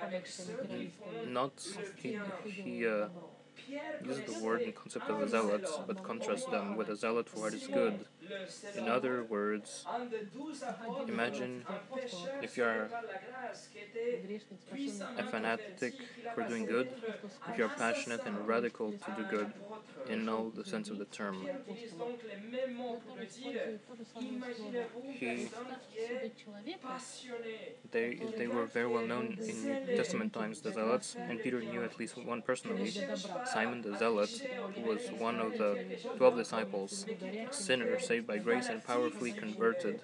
not 1.27 1.51
he, 1.97 2.17
he 2.43 2.87
uh, 2.87 3.07
uses 4.03 4.23
the 4.33 4.43
word 4.43 4.61
and 4.61 4.75
concept 4.75 5.09
of 5.09 5.21
a 5.21 5.27
zealot, 5.27 5.67
but 5.87 6.03
contrasts 6.03 6.45
them 6.45 6.75
with 6.75 6.89
a 6.89 6.95
zealot 6.95 7.27
for 7.27 7.41
what 7.41 7.53
is 7.53 7.67
good. 7.67 8.05
In 8.75 8.87
other 8.87 9.23
words, 9.23 9.85
imagine 11.07 11.63
if 12.41 12.57
you 12.57 12.63
are 12.63 12.89
a 15.17 15.23
fanatic 15.23 15.93
for 16.33 16.43
doing 16.43 16.65
good, 16.65 16.89
if 17.49 17.57
you 17.57 17.65
are 17.65 17.69
passionate 17.69 18.21
and 18.25 18.47
radical 18.47 18.91
to 18.91 19.11
do 19.17 19.23
good, 19.29 19.51
in 20.09 20.29
all 20.29 20.49
the 20.49 20.63
sense 20.63 20.89
of 20.89 20.97
the 20.97 21.05
term. 21.05 21.47
He, 25.19 25.47
they, 27.91 28.19
they 28.37 28.47
were 28.47 28.65
very 28.65 28.87
well 28.87 29.05
known 29.05 29.37
in 29.41 29.65
New 29.65 29.95
Testament 29.95 30.33
times, 30.33 30.61
the 30.61 30.71
Zealots, 30.71 31.15
and 31.15 31.41
Peter 31.41 31.61
knew 31.61 31.83
at 31.83 31.97
least 31.99 32.17
one 32.17 32.41
personally, 32.41 32.93
Simon 33.45 33.81
the 33.81 33.97
Zealot, 33.97 34.29
who 34.75 34.81
was 34.81 35.01
one 35.17 35.39
of 35.39 35.57
the 35.57 35.85
twelve 36.17 36.35
disciples, 36.35 37.05
sinner 37.51 37.97
saved 38.15 38.27
by 38.27 38.37
grace 38.37 38.67
and 38.69 38.81
powerfully 38.91 39.33
converted 39.33 39.99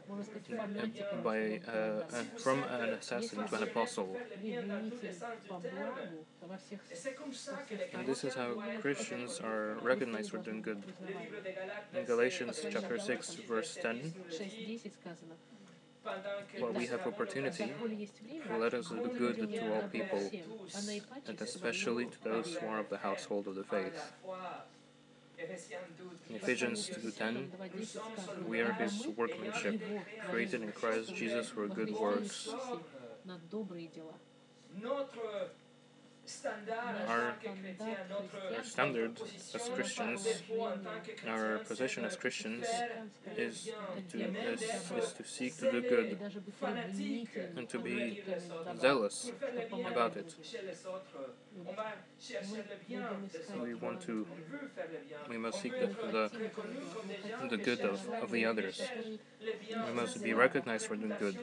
by, 1.23 1.61
uh, 1.67 1.71
uh, 1.71 2.23
from 2.43 2.59
an 2.63 2.89
assassin 2.99 3.37
to 3.47 3.55
an 3.55 3.63
apostle. 3.63 4.09
And 7.93 8.05
this 8.05 8.23
is 8.25 8.33
how 8.33 8.49
Christians 8.81 9.39
are 9.39 9.77
recognized 9.81 10.31
for 10.31 10.39
doing 10.39 10.61
good. 10.61 10.81
In 11.97 12.03
Galatians 12.05 12.59
chapter 12.73 12.99
6, 12.99 13.35
verse 13.47 13.77
10, 13.81 14.13
while 16.59 16.73
we 16.73 16.87
have 16.87 17.07
opportunity, 17.07 17.71
let 18.59 18.73
us 18.73 18.89
do 18.89 19.07
good 19.23 19.37
to 19.53 19.73
all 19.73 19.83
people, 19.97 20.23
and 21.27 21.39
especially 21.39 22.05
to 22.13 22.19
those 22.23 22.55
who 22.55 22.67
are 22.67 22.79
of 22.79 22.89
the 22.89 22.97
household 22.97 23.47
of 23.47 23.55
the 23.55 23.63
faith. 23.63 23.99
In 26.29 26.35
Ephesians 26.35 26.89
2.10, 26.89 28.47
we 28.47 28.59
are 28.61 28.73
His 28.73 29.07
workmanship, 29.17 29.81
created 30.29 30.61
in 30.61 30.71
Christ 30.71 31.15
Jesus 31.15 31.49
for 31.49 31.67
good 31.67 31.93
works. 31.93 32.49
Our, 37.07 37.35
our 38.57 38.63
standard 38.63 39.19
as 39.53 39.69
Christians, 39.69 40.27
our 41.27 41.59
position 41.59 42.05
as 42.05 42.15
Christians, 42.15 42.65
is 43.37 43.69
to, 44.09 44.17
is, 44.19 44.61
is 44.61 45.13
to 45.13 45.23
seek 45.25 45.57
to 45.57 45.71
do 45.71 45.81
good 45.81 46.17
and 47.57 47.69
to 47.69 47.79
be 47.79 48.21
zealous 48.79 49.31
about 49.85 50.17
it. 50.17 50.35
We 53.61 53.73
want 53.75 54.01
to, 54.01 54.25
we 55.29 55.37
must 55.37 55.61
seek 55.61 55.73
the, 55.79 55.87
the, 56.11 56.31
the 57.49 57.57
good 57.57 57.81
of, 57.81 57.99
of 58.21 58.31
the 58.31 58.45
others. 58.45 58.81
We 59.87 59.93
must 59.93 60.23
be 60.23 60.33
recognized 60.33 60.87
for 60.87 60.95
doing 60.95 61.13
good. 61.19 61.37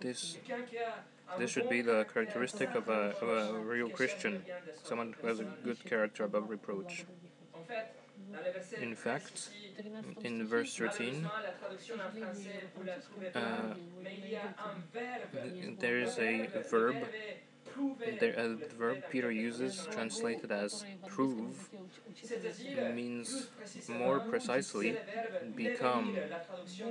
This 0.00 0.36
this 1.38 1.50
should 1.50 1.68
be 1.68 1.82
the 1.82 2.06
characteristic 2.12 2.74
of 2.74 2.88
a, 2.88 3.14
of 3.20 3.28
a 3.28 3.58
real 3.60 3.88
Christian, 3.88 4.42
someone 4.82 5.14
who 5.20 5.26
has 5.28 5.40
a 5.40 5.44
good 5.64 5.82
character 5.84 6.24
above 6.24 6.48
reproach. 6.48 7.04
In 8.80 8.94
fact, 8.94 9.50
in 10.22 10.46
verse 10.46 10.76
13, 10.76 11.28
uh, 13.34 13.40
there 15.78 15.98
is 15.98 16.18
a 16.18 16.48
verb 16.70 16.96
the 18.18 18.38
uh, 18.38 18.56
verb 18.76 19.02
Peter 19.08 19.30
uses, 19.30 19.86
translated 19.90 20.50
as 20.52 20.86
prove, 21.06 21.70
means 22.74 23.48
more 23.88 24.20
precisely 24.20 24.98
become, 25.54 26.30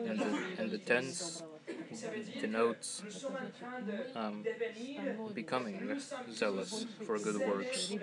and 0.06 0.20
the, 0.22 0.36
and 0.58 0.72
the 0.72 0.78
tense 0.80 1.44
denotes 2.38 3.04
um, 4.16 4.46
becoming 5.34 5.98
zealous 6.30 6.86
for 7.02 7.20
good 7.20 7.38
works. 7.38 7.98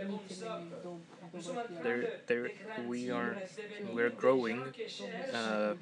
There, 1.82 2.20
there, 2.26 2.50
we 2.86 3.10
are 3.10 3.36
we're 3.92 4.10
growing 4.10 4.62
uh, 5.32 5.74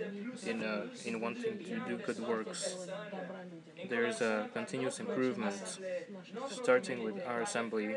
in 0.47 0.63
in 1.05 1.21
wanting 1.21 1.59
to 1.59 1.81
do 1.89 1.99
good 1.99 2.21
works. 2.21 2.77
There 3.89 4.07
is 4.07 4.21
a 4.21 4.49
continuous 4.55 5.01
improvement, 5.01 5.79
starting 6.51 7.03
with 7.03 7.21
our 7.27 7.43
assembly, 7.43 7.97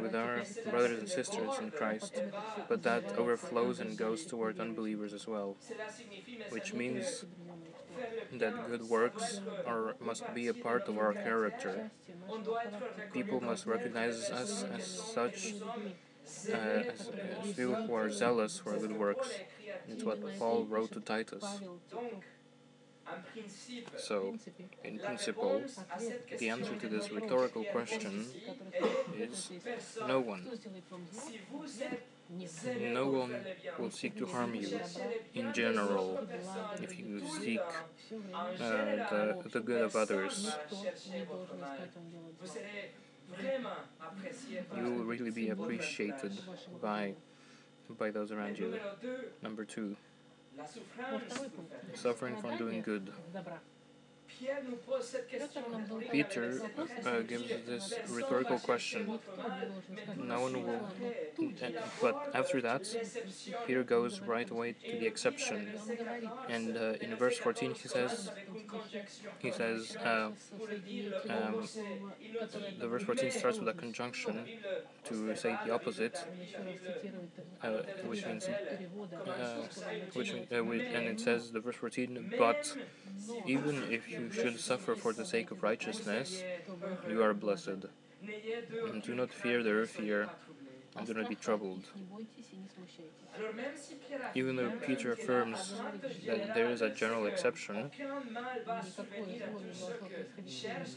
with 0.00 0.14
our 0.14 0.42
brothers 0.70 0.98
and 0.98 1.08
sisters 1.08 1.58
in 1.60 1.70
Christ, 1.70 2.22
but 2.68 2.82
that 2.84 3.04
overflows 3.18 3.80
and 3.80 3.96
goes 3.96 4.24
toward 4.24 4.58
unbelievers 4.58 5.12
as 5.12 5.26
well, 5.26 5.56
which 6.50 6.72
means 6.72 7.24
that 8.32 8.66
good 8.68 8.88
works 8.88 9.40
are, 9.66 9.96
must 10.00 10.32
be 10.34 10.48
a 10.48 10.54
part 10.54 10.88
of 10.88 10.98
our 10.98 11.12
character. 11.12 11.90
People 13.12 13.40
must 13.40 13.66
recognize 13.66 14.30
us 14.30 14.62
as 14.64 14.86
such, 14.86 15.54
uh, 16.52 16.56
as 16.56 17.56
who 17.56 17.94
are 17.94 18.10
zealous 18.10 18.58
for 18.58 18.76
good 18.76 18.96
works. 18.96 19.30
It's 19.88 20.04
what 20.04 20.20
Paul 20.38 20.64
wrote 20.64 20.92
to 20.92 21.00
Titus. 21.00 21.44
So, 23.96 24.36
in 24.84 24.98
principle, 24.98 25.62
the 26.38 26.48
answer 26.48 26.74
to 26.74 26.88
this 26.88 27.10
rhetorical 27.10 27.64
question 27.64 28.26
is 29.16 29.50
no 30.06 30.20
one. 30.20 30.48
No 32.92 33.06
one 33.06 33.36
will 33.78 33.90
seek 33.90 34.16
to 34.18 34.26
harm 34.26 34.54
you 34.54 34.80
in 35.34 35.52
general 35.52 36.26
if 36.82 36.98
you 36.98 37.22
seek 37.40 37.60
uh, 37.60 38.56
the, 38.60 39.36
the 39.52 39.60
good 39.60 39.82
of 39.82 39.94
others. 39.94 40.50
You 44.76 44.82
will 44.82 45.04
really 45.04 45.30
be 45.30 45.50
appreciated 45.50 46.32
by, 46.80 47.14
by 47.98 48.10
those 48.10 48.30
around 48.32 48.58
you. 48.58 48.78
Number 49.42 49.64
two, 49.64 49.96
suffering 51.94 52.36
from 52.36 52.56
doing 52.56 52.82
good. 52.82 53.12
Peter 56.10 56.60
uh, 57.04 57.20
gives 57.20 57.48
this 57.66 57.94
rhetorical 58.08 58.58
question. 58.58 59.18
No 60.16 60.40
one 60.40 60.64
will. 60.64 60.88
But 62.00 62.30
after 62.34 62.60
that, 62.60 62.84
Peter 63.66 63.82
goes 63.82 64.20
right 64.20 64.48
away 64.50 64.74
to 64.88 64.98
the 64.98 65.06
exception. 65.06 65.68
And 66.48 66.76
uh, 66.76 66.94
in 67.00 67.14
verse 67.16 67.38
14, 67.38 67.74
he 67.74 67.88
says, 67.88 68.30
he 69.38 69.50
says, 69.50 69.96
uh, 69.96 70.30
um, 71.28 71.68
the 72.78 72.88
verse 72.88 73.02
14 73.02 73.30
starts 73.30 73.58
with 73.58 73.68
a 73.68 73.74
conjunction 73.74 74.46
to 75.04 75.34
say 75.36 75.56
the 75.64 75.72
opposite, 75.72 76.18
uh, 77.62 77.68
which 78.06 78.24
means, 78.26 78.48
uh, 78.48 79.62
which, 80.14 80.32
uh, 80.32 80.56
and 80.56 81.06
it 81.08 81.20
says, 81.20 81.50
the 81.50 81.60
verse 81.60 81.76
14, 81.76 82.34
but 82.38 82.74
even 83.46 83.82
if 83.90 84.10
you 84.10 84.25
should 84.32 84.58
suffer 84.60 84.94
for 84.94 85.12
the 85.12 85.24
sake 85.24 85.50
of 85.50 85.62
righteousness, 85.62 86.42
you 87.08 87.22
are 87.22 87.34
blessed. 87.34 87.86
And 88.90 89.02
do 89.02 89.14
not 89.14 89.30
fear 89.30 89.62
their 89.62 89.86
fear, 89.86 90.28
and 90.96 91.06
do 91.06 91.14
not 91.14 91.28
be 91.28 91.34
troubled. 91.34 91.84
Even 94.34 94.56
though 94.56 94.70
Peter 94.84 95.12
affirms 95.12 95.74
that 96.26 96.54
there 96.54 96.68
is 96.68 96.82
a 96.82 96.90
general 96.90 97.26
exception, 97.26 97.90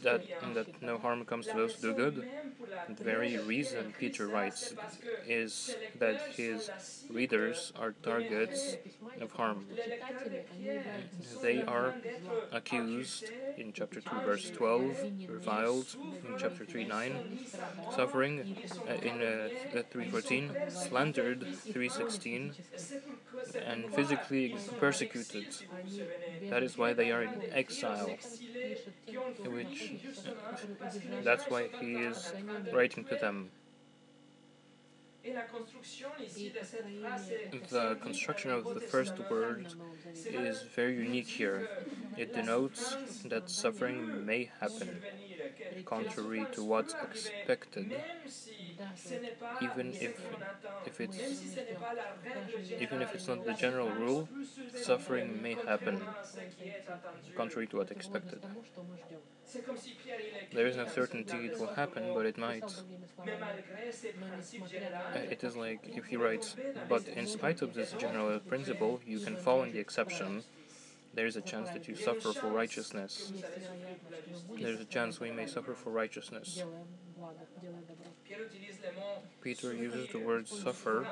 that, 0.02 0.22
that 0.54 0.82
no 0.82 0.98
harm 0.98 1.24
comes 1.24 1.46
to 1.46 1.56
those 1.56 1.74
who 1.74 1.88
do 1.88 1.94
good, 1.94 2.28
the 2.88 3.04
very 3.04 3.38
reason 3.38 3.94
Peter 3.98 4.26
writes 4.26 4.74
is 5.26 5.76
that 5.98 6.20
his 6.36 6.70
readers 7.10 7.72
are 7.78 7.92
targets 8.02 8.76
of 9.20 9.32
harm. 9.32 9.64
They 11.42 11.62
are 11.62 11.94
accused 12.52 13.30
in 13.56 13.72
chapter 13.72 14.00
2, 14.00 14.20
verse 14.24 14.50
12, 14.50 15.04
reviled 15.28 15.86
in 16.26 16.38
chapter 16.38 16.64
3, 16.64 16.84
9, 16.84 17.38
suffering 17.94 18.56
uh, 18.88 18.92
in 18.94 19.20
uh, 19.20 19.82
3.14, 19.92 20.70
slandered 20.70 21.46
3.16, 22.30 22.54
and 23.66 23.90
physically 23.90 24.56
persecuted. 24.78 25.46
That 26.50 26.62
is 26.62 26.76
why 26.78 26.92
they 26.92 27.10
are 27.10 27.22
in 27.22 27.42
exile. 27.52 28.18
Which 29.44 29.92
that's 31.24 31.48
why 31.48 31.68
he 31.80 31.94
is 32.02 32.32
writing 32.72 33.04
to 33.06 33.16
them. 33.16 33.50
The 37.68 37.98
construction 38.02 38.50
of 38.50 38.74
the 38.74 38.80
first 38.80 39.18
word 39.30 39.66
is 40.14 40.62
very 40.74 40.94
unique 40.94 41.28
here. 41.28 41.68
It 42.16 42.32
denotes 42.34 42.96
that 43.26 43.50
suffering 43.50 44.24
may 44.24 44.50
happen, 44.60 45.02
contrary 45.84 46.46
to 46.52 46.64
what's 46.64 46.94
expected, 47.02 47.92
even 49.60 49.92
if 50.00 50.20
if 50.86 51.00
it's 51.00 51.18
even 52.80 53.02
if 53.02 53.14
it's 53.14 53.28
not 53.28 53.44
the 53.44 53.54
general 53.54 53.90
rule, 53.90 54.28
suffering 54.74 55.42
may 55.42 55.54
happen 55.54 56.00
contrary 57.36 57.66
to 57.66 57.76
what 57.78 57.90
expected. 57.90 58.40
There 60.52 60.66
is 60.66 60.76
no 60.76 60.86
certainty 60.86 61.36
it 61.46 61.58
will 61.58 61.74
happen, 61.74 62.12
but 62.14 62.26
it 62.26 62.38
might. 62.38 62.70
Uh, 65.14 65.18
it 65.18 65.42
is 65.42 65.56
like 65.56 65.80
if 65.96 66.06
he 66.06 66.16
writes, 66.16 66.56
but 66.88 67.06
in 67.08 67.26
spite 67.26 67.62
of 67.62 67.74
this 67.74 67.92
general 67.98 68.38
principle, 68.40 69.00
you 69.06 69.18
can 69.18 69.36
fall 69.36 69.62
in 69.62 69.72
the 69.72 69.78
exception. 69.78 70.42
There 71.14 71.26
is 71.26 71.36
a 71.36 71.40
chance 71.40 71.70
that 71.70 71.88
you 71.88 71.96
suffer 71.96 72.32
for 72.32 72.48
righteousness. 72.48 73.32
There 74.60 74.70
is 74.70 74.80
a 74.80 74.84
chance 74.84 75.18
we 75.18 75.32
may 75.32 75.46
suffer 75.46 75.74
for 75.74 75.90
righteousness. 75.90 76.62
Peter 79.42 79.74
uses 79.74 80.08
the 80.08 80.20
word 80.20 80.46
suffer 80.46 81.06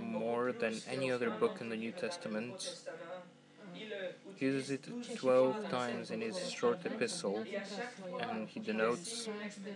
more 0.00 0.52
than 0.52 0.80
any 0.88 1.10
other 1.10 1.30
book 1.30 1.58
in 1.60 1.68
the 1.68 1.76
New 1.76 1.92
Testament 1.92 2.80
uses 4.38 4.70
it 4.70 4.88
12 5.14 5.58
times 5.68 6.10
in 6.10 6.20
his 6.20 6.38
short 6.50 6.84
epistle, 6.86 7.48
and 8.18 8.48
he 8.48 8.60
denotes 8.60 9.30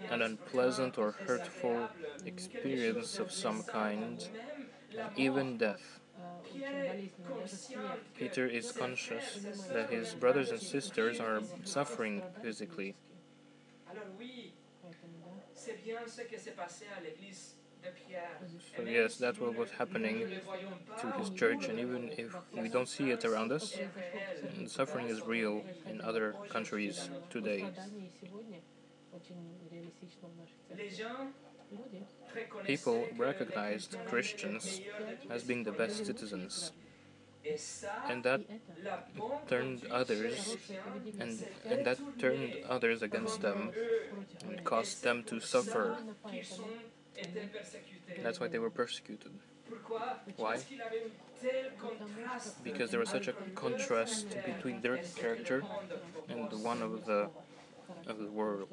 an 0.08 0.22
unpleasant 0.22 0.98
or 0.98 1.12
hurtful 1.26 1.90
experience 2.24 3.18
of 3.18 3.32
some 3.32 3.62
kind, 3.64 4.28
even 5.16 5.58
death. 5.58 6.00
Peter 8.14 8.46
is 8.46 8.72
conscious 8.72 9.46
that 9.70 9.90
his 9.90 10.14
brothers 10.14 10.50
and 10.50 10.60
sisters 10.62 11.20
are 11.20 11.44
suffering 11.62 12.24
physically. 12.40 12.96
So 18.76 18.82
yes, 18.84 19.16
that's 19.16 19.40
what 19.40 19.54
was 19.54 19.70
happening 19.70 20.28
to 20.96 21.12
his 21.12 21.30
church, 21.30 21.68
and 21.68 21.78
even 21.78 22.12
if 22.16 22.36
we 22.54 22.68
don't 22.68 22.88
see 22.88 23.10
it 23.10 23.24
around 23.24 23.52
us, 23.52 23.80
suffering 24.66 25.08
is 25.08 25.26
real 25.26 25.66
in 25.86 26.00
other 26.00 26.36
countries 26.48 27.10
today. 27.30 27.72
People 32.64 33.08
recognized 33.16 33.96
Christians 34.04 34.80
as 35.28 35.44
being 35.44 35.62
the 35.62 35.72
best 35.72 36.04
citizens, 36.04 36.72
and 38.08 38.22
that 38.24 38.42
turned 39.46 39.86
others 39.86 40.58
and, 41.18 41.46
and 41.70 41.84
that 41.86 42.00
turned 42.18 42.56
others 42.64 43.02
against 43.02 43.40
them 43.42 43.74
and 44.44 44.64
caused 44.64 45.02
them 45.02 45.24
to 45.24 45.40
suffer 45.40 45.98
qu'ils 47.14 47.24
sont 47.24 47.30
étaient 47.30 47.46
persécutés. 47.46 48.22
That's 48.22 48.40
why 48.40 48.48
they 48.48 48.58
were 48.58 48.70
persecuted. 48.70 49.32
Why? 50.36 50.54
Parce 50.54 50.64
qu'il 50.64 50.82
avait 50.82 51.04
un 51.04 51.40
tel 51.40 51.72
contraste 51.78 52.62
Because 52.62 52.90
there 52.90 53.00
was 53.00 53.08
such 53.08 53.28
a 53.28 53.32
contrast 53.54 54.36
between 54.44 54.80
their 54.82 54.98
character 55.16 55.62
and 56.28 56.50
the 56.50 56.58
one 56.58 56.82
of 56.82 57.04
the 57.06 57.28
of 58.06 58.18
the 58.18 58.30
world. 58.30 58.68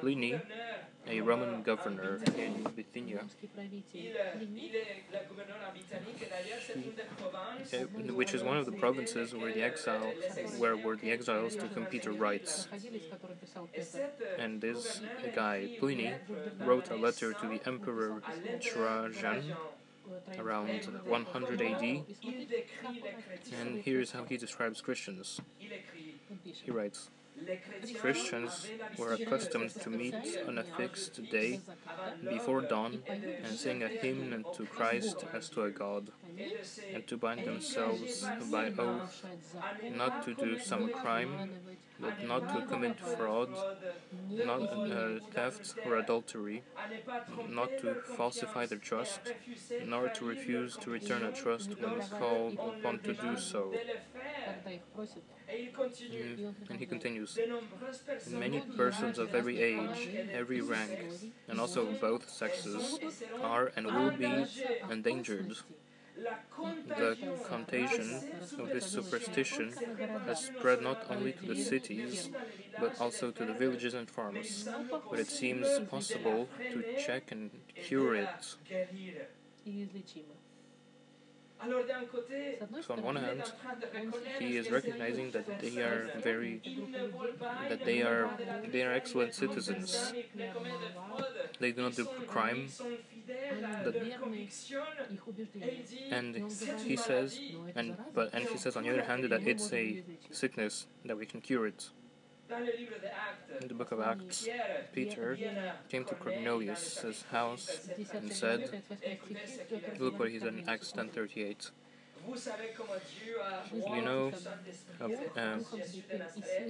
Pliny, 0.00 0.40
a 1.08 1.20
Roman 1.20 1.62
governor 1.62 2.20
in 2.36 2.66
Bithynia, 2.74 3.24
which 8.12 8.34
is 8.34 8.42
one 8.42 8.56
of 8.56 8.66
the 8.66 8.72
provinces 8.72 9.34
where 9.34 9.52
the 9.52 9.62
exile, 9.62 10.12
where 10.58 10.76
were 10.76 10.96
the 10.96 11.10
exiles 11.10 11.56
to 11.56 11.68
computer 11.68 12.12
rights. 12.12 12.68
And 14.38 14.60
this 14.60 15.00
guy 15.34 15.76
Pliny 15.78 16.14
wrote 16.60 16.90
a 16.90 16.96
letter 16.96 17.32
to 17.32 17.46
the 17.48 17.60
emperor 17.66 18.22
Trajan 18.60 19.54
around 20.38 20.84
100 21.06 21.62
AD. 21.62 21.82
And 23.60 23.82
here's 23.82 24.12
how 24.12 24.24
he 24.24 24.36
describes 24.36 24.80
Christians. 24.80 25.40
He 26.44 26.70
writes. 26.70 27.10
Christians 28.00 28.68
were 28.98 29.12
accustomed 29.12 29.70
to 29.80 29.90
meet 29.90 30.38
on 30.46 30.58
a 30.58 30.64
fixed 30.64 31.30
day 31.30 31.60
before 32.28 32.60
dawn 32.60 33.02
and 33.08 33.56
sing 33.56 33.82
a 33.82 33.88
hymn 33.88 34.44
to 34.54 34.66
Christ 34.66 35.24
as 35.32 35.48
to 35.50 35.62
a 35.62 35.70
god, 35.70 36.10
and 36.92 37.06
to 37.06 37.16
bind 37.16 37.44
themselves 37.44 38.26
by 38.50 38.72
oath 38.78 39.24
not 39.96 40.22
to 40.24 40.34
do 40.34 40.58
some 40.58 40.90
crime, 40.90 41.50
but 42.00 42.22
not 42.24 42.48
to 42.54 42.66
commit 42.66 43.00
fraud, 43.00 43.50
not 44.44 44.62
uh, 44.62 45.18
theft 45.32 45.74
or 45.84 45.96
adultery, 45.96 46.62
not 47.48 47.70
to 47.78 47.94
falsify 48.16 48.66
their 48.66 48.78
trust, 48.78 49.20
nor 49.86 50.08
to 50.08 50.24
refuse 50.24 50.76
to 50.76 50.90
return 50.90 51.22
a 51.24 51.32
trust 51.32 51.70
when 51.80 52.00
called 52.18 52.58
upon 52.58 52.98
to 53.00 53.14
do 53.14 53.36
so. 53.36 53.72
And 55.48 56.78
he 56.78 56.86
continues. 56.86 57.38
Many 58.30 58.60
persons 58.76 59.18
of 59.18 59.34
every 59.34 59.60
age, 59.60 60.08
every 60.32 60.60
rank, 60.60 60.98
and 61.48 61.60
also 61.60 61.86
both 62.00 62.28
sexes 62.28 62.98
are 63.42 63.72
and 63.76 63.86
will 63.86 64.10
be 64.10 64.46
endangered. 64.90 65.56
The 66.88 67.16
contagion 67.44 68.22
of 68.58 68.72
this 68.72 68.86
superstition 68.86 69.72
has 70.26 70.44
spread 70.46 70.82
not 70.82 71.04
only 71.10 71.32
to 71.32 71.46
the 71.46 71.56
cities, 71.56 72.30
but 72.80 72.98
also 73.00 73.30
to 73.30 73.44
the 73.44 73.52
villages 73.52 73.94
and 73.94 74.08
farms, 74.10 74.68
but 75.10 75.18
it 75.18 75.28
seems 75.28 75.68
possible 75.90 76.48
to 76.72 76.84
check 77.04 77.30
and 77.32 77.50
cure 77.74 78.14
it. 78.14 78.56
So 82.86 82.94
on 82.94 83.02
one 83.02 83.16
hand, 83.16 83.42
he 84.38 84.56
is 84.56 84.70
recognizing 84.70 85.30
that 85.32 85.46
they 85.60 85.78
are 85.82 86.10
very, 86.22 86.60
that 87.68 87.84
they 87.84 88.02
are, 88.02 88.30
they 88.70 88.82
are 88.82 88.92
excellent 88.92 89.34
citizens. 89.34 90.12
They 91.58 91.72
do 91.72 91.82
not 91.82 91.96
do 91.96 92.06
crime. 92.26 92.68
and 96.10 96.36
he 96.84 96.96
says, 96.96 97.38
and 97.74 97.96
but 98.14 98.30
and 98.34 98.44
he 98.48 98.58
says 98.58 98.76
on 98.76 98.82
the 98.84 98.90
other 98.90 99.04
hand 99.04 99.24
that 99.24 99.46
it's 99.46 99.72
a 99.72 100.02
sickness 100.30 100.86
that 101.04 101.16
we 101.16 101.26
can 101.26 101.40
cure 101.40 101.66
it. 101.66 101.90
Dans 102.48 102.60
le 102.60 102.72
livre 102.76 102.94
des 103.00 103.08
Actes, 103.08 103.62
In 103.62 103.68
the 103.68 103.74
book 103.74 103.90
of 103.90 104.00
Acts, 104.00 104.48
Peter 104.92 105.36
came 105.88 106.04
to 106.04 106.14
Cornelius' 106.14 107.24
house 107.32 107.88
and 108.12 108.32
said, 108.32 108.82
Look 109.98 110.18
what 110.18 110.30
he 110.30 110.38
said 110.38 110.54
in 110.54 110.68
Acts 110.68 110.92
10:38. 110.92 111.70
Vous 112.26 112.36
savez 112.36 112.70
comment 112.76 113.00
Dieu 113.22 113.36
a 113.40 113.96
You 113.96 114.02
know 114.02 114.32
of, 115.00 115.12
um, 115.36 115.64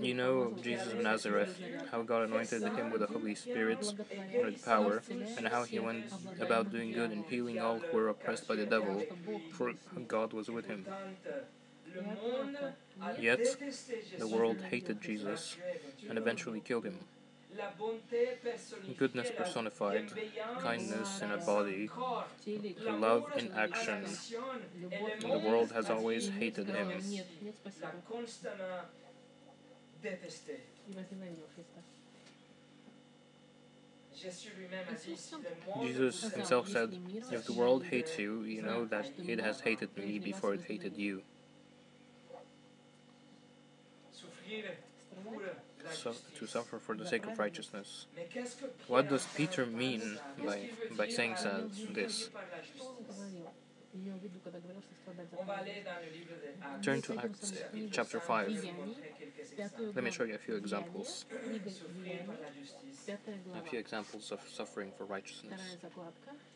You 0.03 0.15
know 0.15 0.41
of 0.41 0.63
Jesus 0.63 0.93
of 0.93 1.01
Nazareth, 1.01 1.59
how 1.91 2.03
God 2.03 2.29
anointed 2.29 2.63
him 2.63 2.91
with 2.91 3.01
the 3.01 3.07
Holy 3.07 3.35
Spirit 3.35 3.95
and 4.11 4.47
with 4.47 4.65
power, 4.65 5.03
and 5.11 5.49
how 5.49 5.65
he 5.65 5.79
went 5.79 6.07
about 6.41 6.71
doing 6.71 6.93
good 6.93 7.11
and 7.11 7.25
healing 7.25 7.59
all 7.59 7.79
who 7.79 7.97
were 7.97 8.09
oppressed 8.09 8.47
by 8.47 8.57
the 8.57 8.67
devil, 8.67 9.03
for 9.53 9.73
God 10.07 10.33
was 10.33 10.51
with 10.51 10.67
him. 10.67 10.87
Yet, 13.19 13.41
the 14.19 14.27
world 14.27 14.59
hated 14.71 15.01
Jesus 15.01 15.57
and 16.09 16.19
eventually 16.19 16.61
killed 16.61 16.85
him. 16.85 16.99
Goodness 18.99 19.31
personified, 19.37 20.11
kindness 20.61 21.23
in 21.23 21.31
a 21.31 21.39
body, 21.39 21.89
love 22.87 23.25
in 23.37 23.51
action. 23.53 24.05
The 25.21 25.39
world 25.39 25.73
has 25.73 25.91
always 25.91 26.29
hated 26.29 26.69
him. 26.69 26.91
Jesus 35.83 36.33
himself 36.33 36.69
said, 36.69 36.99
If 37.31 37.45
the 37.47 37.53
world 37.53 37.85
hates 37.85 38.19
you, 38.19 38.43
you 38.43 38.63
know 38.63 38.85
that 38.87 39.11
it 39.19 39.41
has 39.41 39.61
hated 39.61 39.97
me 39.97 40.19
before 40.19 40.55
it 40.55 40.63
hated 40.63 40.97
you. 40.97 41.23
so, 45.93 46.13
to 46.39 46.47
suffer 46.47 46.79
for 46.79 46.95
the 46.95 47.07
sake 47.07 47.27
of 47.27 47.39
righteousness. 47.39 48.07
What 48.89 49.09
does 49.09 49.27
Peter 49.37 49.67
mean 49.67 50.19
by, 50.45 50.71
by 50.97 51.09
saying 51.09 51.37
this? 51.93 52.31
Turn 56.83 57.03
to 57.03 57.19
Acts 57.19 57.53
uh, 57.53 57.79
chapter 57.91 58.21
5. 58.21 58.67
Let 59.95 60.05
me 60.05 60.11
show 60.11 60.25
you 60.25 60.35
a 60.35 60.39
few 60.39 60.57
examples. 60.57 61.25
A 63.09 63.69
few 63.69 63.79
examples 63.79 64.33
of 64.33 64.41
suffering 64.53 64.93
for 64.99 65.05
righteousness. 65.05 65.61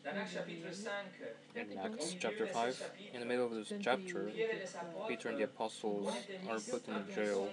In 0.03 1.77
Acts 1.77 2.15
chapter 2.19 2.47
5, 2.47 2.91
in 3.13 3.19
the 3.19 3.25
middle 3.25 3.45
of 3.45 3.53
this 3.53 3.71
chapter, 3.81 4.31
Peter 5.07 5.29
and 5.29 5.37
the 5.37 5.43
apostles 5.43 6.11
are 6.49 6.59
put 6.59 6.87
in 6.87 7.03
jail 7.13 7.49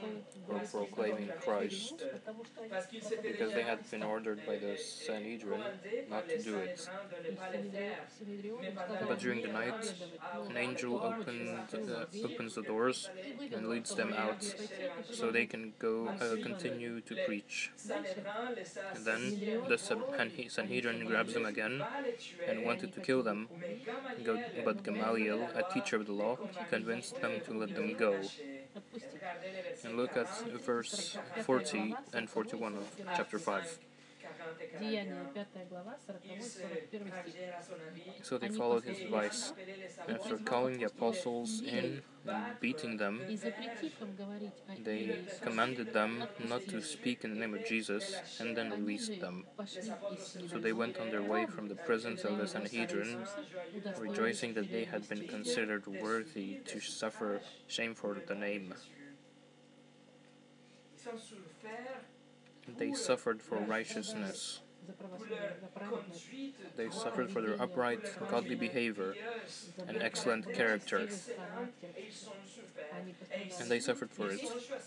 for 0.47 0.87
proclaiming 0.87 1.31
Christ 1.45 2.03
because 3.23 3.53
they 3.53 3.63
had 3.63 3.91
been 3.91 4.03
ordered 4.03 4.47
by 4.47 4.57
the 4.57 4.79
Sanhedrin 4.79 5.63
not 6.09 6.29
to 6.29 6.43
do 6.43 6.57
it. 6.57 6.89
But 9.07 9.19
during 9.19 9.43
the 9.43 9.49
night, 9.49 9.95
an 10.49 10.57
angel 10.57 11.01
opened, 11.03 11.59
uh, 11.75 12.05
opens 12.25 12.55
the 12.55 12.63
doors 12.63 13.11
and 13.53 13.69
leads 13.69 13.95
them 13.95 14.15
out 14.15 14.43
so 15.11 15.31
they 15.31 15.47
can 15.47 15.75
go 15.79 16.09
uh, 16.09 16.43
continue 16.43 17.03
to 17.03 17.17
preach. 17.27 17.73
And 18.95 19.05
then 19.05 19.39
the 19.69 19.77
Sanhedrin 20.49 21.07
grabs 21.07 21.35
them 21.35 21.45
again 21.45 21.83
and 22.47 22.65
wanted 22.65 22.93
to 22.95 23.01
kill 23.01 23.23
them. 23.23 23.49
But 24.65 24.83
Gamaliel, 24.85 25.49
a 25.55 25.63
teacher 25.73 25.97
of 25.97 26.07
the 26.07 26.13
law, 26.13 26.39
convinced 26.71 27.21
them 27.21 27.41
to 27.47 27.59
let 27.59 27.75
them 27.75 27.95
go. 27.95 28.21
And 29.85 29.97
look 29.97 30.17
at 30.17 30.29
verse 30.65 31.17
40 31.43 31.95
and 32.13 32.29
41 32.29 32.77
of 32.77 32.85
chapter 33.17 33.39
5. 33.39 33.79
40 34.48 34.62
et 34.62 34.80
Деяния, 34.80 35.16
41. 35.34 35.46
5 35.54 35.70
глава, 35.70 35.98
40 36.06 36.26
Ils 36.36 36.42
se 36.44 36.60
41 36.62 37.08
стих. 37.08 37.12
rangèrent 37.12 37.58
à 37.58 37.62
son 37.62 37.74
avis. 37.74 38.24
So 38.24 38.38
they 38.40 38.50
followed 38.50 38.84
his 38.86 39.02
advice. 39.04 39.52
appelés 39.52 39.76
les 39.78 40.00
After 40.00 40.36
apôtres. 40.36 40.46
calling 40.46 40.78
the 40.80 40.86
apostles 40.86 41.62
in 41.62 42.02
and 42.26 42.60
beating 42.62 42.98
them, 42.98 43.20
И 43.30 43.36
запретив 43.36 43.92
им 44.02 44.16
говорить 44.16 44.54
о 44.68 44.74
they 44.84 45.04
имени 45.04 45.26
commanded 45.42 45.92
them 45.94 46.28
not 46.48 46.62
to 46.68 46.80
speak 46.82 47.24
in 47.26 47.34
the 47.34 47.40
name 47.40 47.54
of 47.54 47.66
Jesus 47.66 48.16
and 48.40 48.56
then 48.56 48.72
Они 48.72 48.82
released 48.82 49.14
же 49.14 49.20
them. 49.20 49.46
пошли 49.58 49.82
из 49.82 50.50
So 50.52 50.60
they 50.60 50.74
went 50.74 50.98
on 51.00 51.10
their 51.10 51.24
way 51.24 51.46
from 51.46 51.68
the 51.68 51.76
presence 51.76 52.24
of 52.24 52.38
the 52.38 52.48
Sanhedrin, 52.48 53.26
rejoicing 54.00 54.54
that 54.54 54.70
they 54.72 54.86
had 54.86 55.08
been 55.10 55.28
considered 55.28 55.86
worthy 55.88 56.60
to 56.66 56.80
suffer 56.80 57.42
shame 57.68 57.94
for 57.94 58.16
the 58.26 58.36
name. 58.36 58.74
They 62.77 62.93
suffered 62.93 63.43
for 63.43 63.59
righteousness. 63.59 64.61
They 66.77 66.91
suffered 66.91 67.31
for 67.31 67.43
their 67.43 67.61
upright, 67.61 68.01
godly 68.29 68.55
behavior 68.55 69.15
and 69.87 69.99
excellent 70.03 70.53
character. 70.55 71.09
And 73.61 73.71
they 73.71 73.81
suffered 73.81 74.11
for 74.11 74.31
it. 74.31 74.41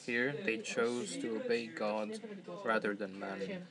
Here, 0.06 0.34
they 0.46 0.58
chose 0.58 1.18
to 1.18 1.36
obey 1.38 1.68
God 1.68 2.20
rather 2.64 2.96
than 2.96 3.20
man. 3.20 3.64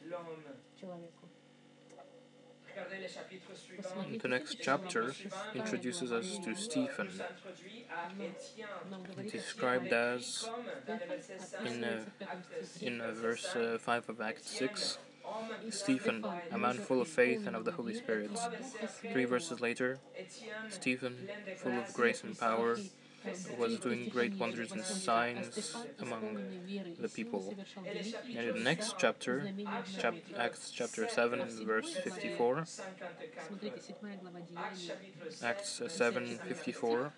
The 4.22 4.28
next 4.28 4.58
chapter 4.60 5.14
introduces 5.54 6.12
us 6.12 6.38
to 6.44 6.54
Stephen, 6.54 7.08
described 9.30 9.92
as 9.92 10.48
in, 11.64 11.84
in 12.80 13.02
verse 13.14 13.54
uh, 13.56 13.78
5 13.80 14.08
of 14.08 14.20
Act 14.20 14.44
6. 14.44 14.98
Stephen, 15.70 16.24
a 16.50 16.58
man 16.58 16.74
full 16.74 17.00
of 17.00 17.08
faith 17.08 17.46
and 17.46 17.54
of 17.54 17.64
the 17.64 17.72
Holy 17.72 17.94
Spirit. 17.94 18.36
Three 19.12 19.24
verses 19.24 19.60
later, 19.60 19.98
Stephen, 20.68 21.28
full 21.56 21.78
of 21.78 21.92
grace 21.94 22.24
and 22.24 22.38
power, 22.38 22.76
was 23.58 23.78
doing 23.78 24.08
great 24.08 24.34
wonders 24.38 24.72
and 24.72 24.84
signs 24.84 25.76
among 26.00 26.38
the 26.98 27.08
people. 27.08 27.54
And 28.28 28.48
in 28.48 28.54
the 28.54 28.60
next 28.60 28.94
chapter, 28.98 29.50
chap 29.98 30.14
Acts 30.38 30.70
chapter 30.70 31.08
7, 31.08 31.42
verse 31.64 31.94
54, 31.96 32.64
Acts 35.42 35.82
7, 35.88 36.38
54, 36.46 37.12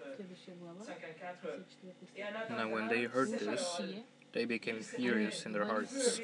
now 2.50 2.68
when 2.68 2.88
they 2.88 3.04
heard 3.04 3.30
this, 3.38 3.80
they 4.32 4.44
became 4.44 4.80
furious 4.80 5.44
in 5.44 5.52
their 5.52 5.66
hearts, 5.66 6.20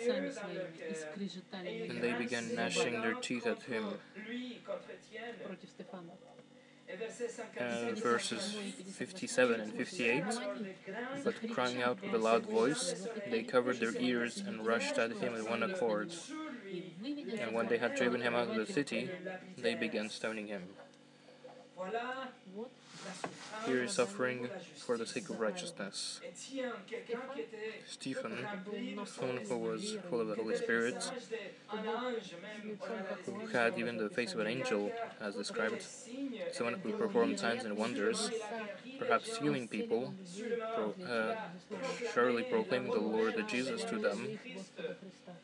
and 1.53 2.03
they 2.03 2.13
began 2.13 2.55
gnashing 2.55 3.01
their 3.03 3.15
teeth 3.15 3.47
at 3.47 3.63
him 3.63 3.85
uh, 7.61 7.95
verses 7.95 8.57
57 8.95 9.61
and 9.61 9.73
58. 9.73 10.25
But 11.25 11.35
crying 11.53 11.83
out 11.83 12.01
with 12.03 12.15
a 12.15 12.19
loud 12.19 12.47
voice, 12.47 13.07
they 13.31 13.43
covered 13.43 13.79
their 13.81 13.95
ears 13.99 14.43
and 14.47 14.67
rushed 14.67 14.99
at 14.99 15.13
him 15.13 15.33
with 15.33 15.49
one 15.49 15.63
accord. 15.63 16.11
And 17.39 17.55
when 17.55 17.69
they 17.69 17.79
had 17.79 17.95
driven 17.97 18.21
him 18.21 18.35
out 18.35 18.49
of 18.49 18.57
the 18.57 18.73
city, 18.73 19.11
they 19.57 19.75
began 19.75 20.09
stoning 20.09 20.47
him. 20.47 20.63
Here 23.67 23.83
is 23.85 23.93
suffering 23.93 24.49
for 24.77 24.97
the 24.97 25.07
sake 25.07 25.29
of 25.31 25.41
righteousness. 25.41 26.21
Stephen, 27.87 28.47
someone 29.07 29.39
who 29.49 29.59
was 29.59 29.97
full 30.09 30.21
of 30.21 30.29
the 30.29 30.35
Holy 30.35 30.57
Spirit, 30.57 31.11
who 33.27 33.47
had 33.49 33.79
even 33.79 33.97
the 33.97 34.09
face 34.09 34.33
of 34.35 34.41
an 34.41 34.47
angel, 34.47 34.91
as 35.21 35.35
described, 35.35 35.83
someone 36.53 36.79
who 36.83 36.93
performed 36.93 37.39
signs 37.39 37.65
and 37.65 37.77
wonders, 37.77 38.31
perhaps 38.99 39.37
healing 39.39 39.69
people, 39.69 40.15
pro 40.75 40.95
uh, 41.07 41.37
surely 42.15 42.43
proclaiming 42.45 42.91
the 42.91 43.01
Lord 43.01 43.35
Jesus 43.49 43.85
to 43.85 43.99
them. 43.99 44.39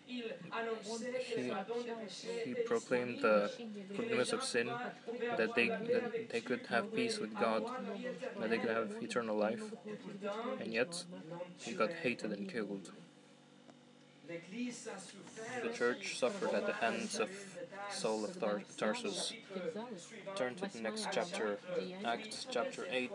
He, 0.06 1.52
he 2.44 2.54
proclaimed 2.66 3.20
the 3.20 3.50
forgiveness 3.94 4.32
of 4.32 4.44
sin, 4.44 4.70
that 5.36 5.54
they, 5.54 5.68
that 5.68 6.30
they 6.30 6.40
could 6.40 6.60
have 6.68 6.94
peace 6.94 7.18
with 7.18 7.34
God 7.34 7.64
that 8.40 8.50
they 8.50 8.58
could 8.58 8.70
have 8.70 8.90
eternal 9.02 9.36
life, 9.36 9.62
and 10.60 10.72
yet 10.72 11.04
he 11.58 11.72
got 11.72 11.92
hated 11.92 12.32
and 12.32 12.48
killed. 12.48 12.90
The 15.62 15.68
church 15.68 16.18
suffered 16.18 16.54
at 16.54 16.66
the 16.66 16.72
hands 16.72 17.20
of 17.20 17.30
Saul 17.90 18.24
of 18.24 18.40
Tar 18.40 18.62
Tarsus. 18.78 19.34
Turn 20.34 20.54
to 20.56 20.72
the 20.72 20.80
next 20.80 21.08
chapter, 21.12 21.58
Acts 22.04 22.46
chapter 22.50 22.86
8, 22.90 23.10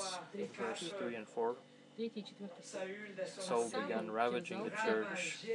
verse 0.58 0.94
3 1.00 1.16
and 1.16 1.28
4. 1.28 1.56
Saul 3.40 3.70
began 3.70 4.10
ravaging 4.10 4.64
the 4.64 4.70
church, 4.70 5.46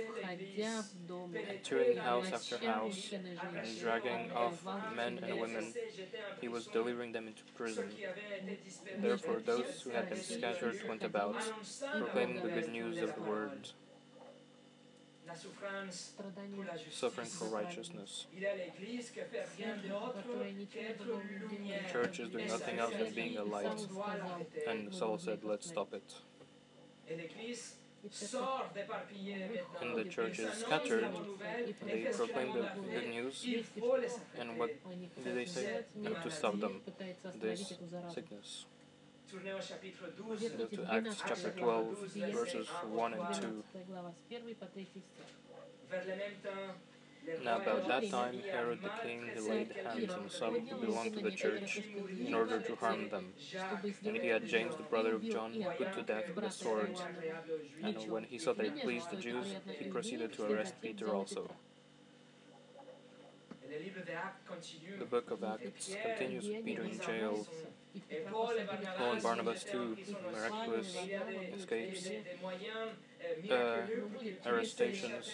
entering 1.48 1.96
house 1.96 2.32
after 2.32 2.58
house, 2.58 3.12
and 3.12 3.80
dragging 3.80 4.30
off 4.32 4.62
men 4.94 5.20
and 5.22 5.40
women. 5.40 5.72
He 6.40 6.48
was 6.48 6.66
delivering 6.66 7.12
them 7.12 7.28
into 7.28 7.42
prison. 7.56 7.88
Therefore, 8.98 9.40
those 9.44 9.80
who 9.82 9.90
had 9.90 10.10
been 10.10 10.22
scattered 10.22 10.86
went 10.86 11.02
about, 11.02 11.36
proclaiming 11.96 12.42
the 12.42 12.50
good 12.50 12.70
news 12.70 12.98
of 12.98 13.14
the 13.14 13.22
word 13.22 13.70
suffering 16.90 17.26
for 17.26 17.46
righteousness. 17.46 18.26
The 18.36 18.44
church 21.90 22.20
is 22.20 22.28
doing 22.28 22.48
nothing 22.48 22.78
else 22.78 22.94
than 22.98 23.12
being 23.14 23.38
a 23.38 23.44
light. 23.44 23.86
And 24.68 24.94
Saul 24.94 25.18
said, 25.18 25.40
Let's 25.42 25.66
stop 25.66 25.92
it 25.94 26.14
and 29.80 29.96
the 29.96 30.04
churches 30.04 30.50
scattered, 30.54 31.06
they 31.86 32.06
proclaim 32.12 32.52
the 32.52 32.68
good 32.92 33.08
news, 33.08 33.46
and 34.38 34.58
what 34.58 34.70
do 35.24 35.34
they 35.34 35.44
say? 35.44 35.84
To 36.22 36.30
stop 36.30 36.60
them, 36.60 36.80
this 37.40 37.72
sickness. 38.14 38.66
Go 39.32 40.66
to 40.66 40.94
Acts 40.94 41.22
chapter 41.26 41.50
12, 41.50 41.98
verses 42.32 42.68
1 42.68 43.14
and 43.14 43.34
2. 43.34 43.64
Now 47.44 47.56
about 47.56 47.88
that 47.88 48.10
time 48.10 48.40
Herod 48.50 48.80
the 48.82 48.90
king 49.02 49.30
laid 49.48 49.72
hands 49.84 50.12
on 50.12 50.28
some 50.28 50.60
who 50.66 50.86
belonged 50.86 51.14
to 51.14 51.22
the 51.22 51.30
church 51.30 51.80
in 52.18 52.34
order 52.34 52.60
to 52.60 52.76
harm 52.76 53.08
them. 53.08 53.32
And 54.04 54.16
he 54.16 54.28
had 54.28 54.46
James 54.46 54.76
the 54.76 54.82
brother 54.82 55.14
of 55.14 55.22
John 55.22 55.64
put 55.78 55.94
to 55.94 56.02
death 56.02 56.34
with 56.34 56.44
a 56.44 56.50
sword. 56.50 56.96
And 57.82 57.96
when 58.10 58.24
he 58.24 58.38
saw 58.38 58.52
that 58.54 58.66
it 58.66 58.80
pleased 58.82 59.10
the 59.10 59.16
Jews, 59.16 59.46
he 59.78 59.86
proceeded 59.86 60.32
to 60.34 60.44
arrest 60.44 60.74
Peter 60.82 61.14
also. 61.14 61.50
The 64.98 65.04
book 65.04 65.30
of 65.30 65.42
Acts 65.42 65.96
continues 66.02 66.46
with 66.46 66.64
Peter 66.64 66.84
in 66.84 67.00
jail. 67.00 67.46
Paul 68.30 69.12
and 69.12 69.22
Barnabas 69.22 69.64
too, 69.64 69.96
miraculous 70.32 70.96
escapes, 71.56 72.08
uh, 73.50 73.86
arrestations, 74.46 75.30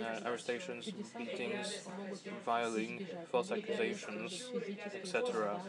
uh, 0.00 0.28
arrestations, 0.28 0.90
beatings, 1.16 1.88
violence, 2.44 3.02
false 3.30 3.50
accusations, 3.52 4.50
etc. 4.94 5.60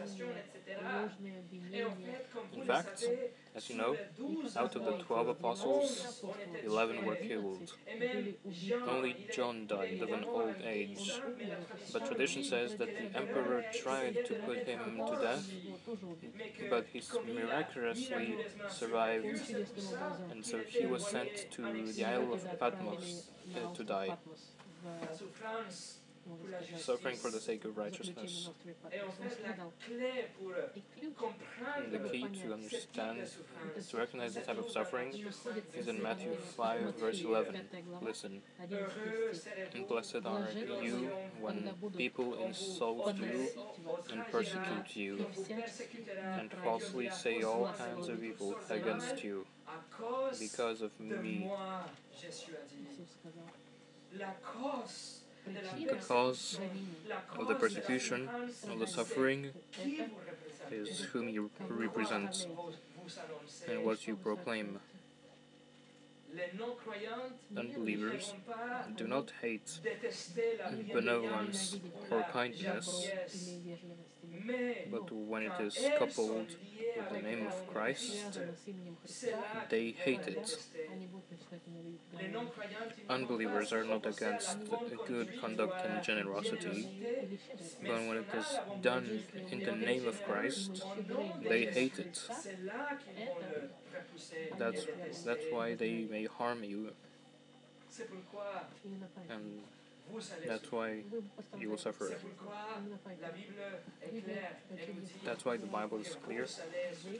In 2.54 2.62
fact, 2.62 3.04
as 3.56 3.70
you 3.70 3.76
know, 3.76 3.96
out 4.54 4.76
of 4.76 4.84
the 4.84 4.98
twelve 4.98 5.28
apostles, 5.28 6.22
eleven 6.62 7.06
were 7.06 7.16
killed. 7.16 7.72
Only 8.86 9.16
John 9.32 9.66
died 9.66 10.02
of 10.02 10.10
an 10.10 10.24
old 10.24 10.56
age. 10.62 11.20
But 11.90 12.06
tradition 12.06 12.44
says 12.44 12.74
that 12.76 12.90
the 12.98 13.18
emperor 13.18 13.64
tried 13.82 14.26
to 14.26 14.34
put 14.34 14.58
him 14.68 14.80
to 15.08 15.18
death, 15.22 15.50
but 16.68 16.86
he 16.92 17.00
miraculously 17.34 18.36
survived, 18.68 19.40
and 20.30 20.44
so 20.44 20.60
he 20.68 20.84
was 20.84 21.06
sent 21.06 21.50
to 21.52 21.92
the 21.92 22.04
Isle 22.04 22.34
of 22.34 22.60
Patmos 22.60 23.30
uh, 23.54 23.74
to 23.74 23.84
die, 23.84 24.16
suffering 26.78 27.16
for 27.16 27.30
the 27.30 27.40
sake 27.40 27.64
of 27.64 27.76
righteousness. 27.76 28.50
And 31.76 31.92
the 31.92 31.98
key 32.08 32.26
to 32.42 32.52
understand, 32.52 33.18
to 33.88 33.96
recognize 33.96 34.34
this 34.34 34.46
type 34.46 34.58
of 34.58 34.70
suffering, 34.70 35.12
is 35.74 35.88
in 35.88 36.02
Matthew 36.02 36.34
5, 36.56 36.96
verse 36.96 37.22
11. 37.22 37.60
Listen. 38.02 38.42
And 39.74 39.88
blessed 39.88 40.26
are 40.26 40.48
you 40.82 41.10
when 41.40 41.70
people 41.96 42.34
insult 42.44 43.16
you 43.16 43.48
and 44.12 44.26
persecute 44.30 44.96
you, 44.96 45.26
and 46.38 46.52
falsely 46.64 47.10
say 47.10 47.42
all 47.42 47.72
kinds 47.78 48.08
of 48.08 48.22
evil 48.22 48.56
against 48.70 49.22
you 49.22 49.46
because 50.38 50.82
of 50.82 50.98
me. 51.00 51.50
The 55.46 55.96
cause 55.96 56.58
of 57.38 57.46
the 57.46 57.54
persecution, 57.54 58.28
of 58.70 58.78
the 58.78 58.86
suffering, 58.86 59.50
is 60.70 61.00
whom 61.12 61.28
you 61.28 61.50
represent 61.68 62.46
and 63.68 63.84
what 63.84 64.06
you 64.06 64.16
proclaim. 64.16 64.80
Unbelievers 67.56 68.34
do 68.96 69.06
not 69.06 69.32
hate 69.40 69.78
benevolence 70.92 71.78
or 72.10 72.24
kindness, 72.32 73.08
but 74.90 75.10
when 75.12 75.42
it 75.42 75.52
is 75.60 75.78
coupled 75.98 76.48
with 76.96 77.08
the 77.10 77.22
name 77.22 77.46
of 77.46 77.66
Christ, 77.72 78.38
they 79.68 79.90
hate 79.90 80.26
it. 80.26 80.58
Unbelievers 83.08 83.72
are 83.72 83.84
not 83.84 84.06
against 84.06 84.56
good 85.06 85.28
conduct 85.40 85.84
and 85.84 86.02
generosity, 86.02 86.88
but 87.82 88.00
when 88.06 88.16
it 88.18 88.26
is 88.34 88.58
done 88.82 89.22
in 89.50 89.60
the 89.60 89.72
name 89.72 90.06
of 90.06 90.22
Christ, 90.24 90.82
they 91.48 91.66
hate 91.66 91.98
it. 91.98 92.28
That's, 94.58 94.86
that's 95.24 95.44
why 95.50 95.74
they 95.74 96.06
may 96.10 96.24
harm 96.26 96.64
you, 96.64 96.90
and 99.30 99.62
that's 100.46 100.72
why 100.72 101.00
you 101.58 101.70
will 101.70 101.78
suffer. 101.78 102.12
That's 105.24 105.44
why 105.44 105.56
the 105.56 105.66
Bible 105.66 105.98
is 105.98 106.16
clear 106.24 106.46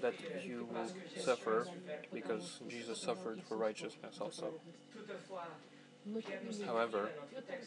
that 0.03 0.15
you 0.45 0.69
will 0.73 0.91
suffer 1.23 1.67
because 2.13 2.61
Jesus 2.69 3.01
suffered 3.01 3.43
for 3.49 3.57
righteousness 3.57 4.19
also. 4.21 4.55
However, 6.65 7.11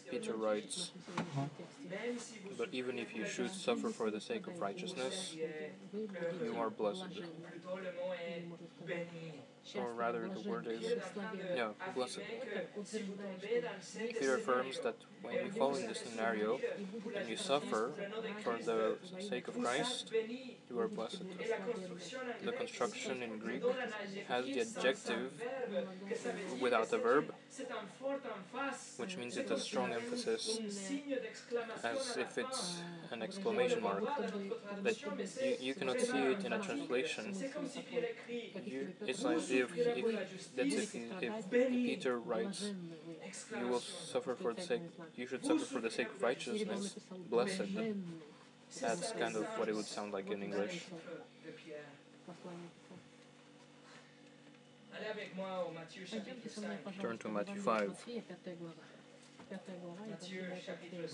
Peter 0.09 0.33
writes, 0.33 0.91
But 2.57 2.69
even 2.71 2.97
if 2.97 3.15
you 3.15 3.25
should 3.25 3.51
suffer 3.51 3.89
for 3.89 4.09
the 4.09 4.21
sake 4.21 4.47
of 4.47 4.59
righteousness, 4.61 5.35
you 5.93 6.55
are 6.57 6.69
blessed. 6.69 7.03
Or 9.75 9.93
rather, 9.93 10.27
the 10.29 10.49
word 10.49 10.67
is, 10.67 10.93
yeah, 11.55 11.69
blessed. 11.93 12.19
Peter 14.19 14.35
affirms 14.35 14.79
that 14.79 14.95
when 15.21 15.35
you 15.45 15.51
fall 15.51 15.75
in 15.75 15.87
this 15.87 15.99
scenario 15.99 16.59
and 17.15 17.29
you 17.29 17.35
suffer 17.35 17.91
for 18.43 18.57
the 18.63 18.97
sake 19.19 19.47
of 19.47 19.59
Christ, 19.59 20.11
you 20.69 20.79
are 20.79 20.87
blessed. 20.87 21.23
The 22.45 22.51
construction 22.51 23.23
in 23.23 23.37
Greek 23.39 23.63
has 24.27 24.45
the 24.45 24.61
adjective 24.61 25.31
without 26.61 26.89
the 26.89 26.97
verb, 26.97 27.33
which 28.97 29.17
means 29.17 29.37
it's 29.37 29.51
a 29.51 29.59
strong 29.59 29.91
emphasis, 29.91 30.59
as 31.83 32.17
if 32.17 32.37
it's 32.37 32.81
an 33.11 33.21
exclamation 33.21 33.81
mark. 33.81 34.03
But 34.83 35.01
you, 35.01 35.11
you 35.59 35.73
cannot 35.73 35.99
see 35.99 36.17
it 36.17 36.45
in 36.45 36.53
a 36.53 36.59
translation. 36.59 37.35
You, 38.65 38.89
it's 39.05 39.23
like 39.23 39.37
if, 39.49 39.77
if 39.77 40.05
that's 40.55 40.75
if, 40.75 40.95
if 41.21 41.49
Peter 41.49 42.19
writes, 42.19 42.71
"You 43.59 43.67
will 43.67 43.79
suffer 43.79 44.35
for 44.35 44.53
the 44.53 44.61
sake. 44.61 44.81
You 45.15 45.27
should 45.27 45.45
suffer 45.45 45.65
for 45.65 45.79
the 45.79 45.89
sake 45.89 46.07
of 46.07 46.21
righteousness. 46.21 46.95
Blessed." 47.29 47.61
That's 48.81 49.11
kind 49.13 49.35
of 49.35 49.45
what 49.57 49.67
it 49.67 49.75
would 49.75 49.85
sound 49.85 50.13
like 50.13 50.29
in 50.29 50.43
English. 50.43 50.83
Turn 57.01 57.17
to 57.17 57.29
Matthew 57.29 57.61
5. 57.61 58.05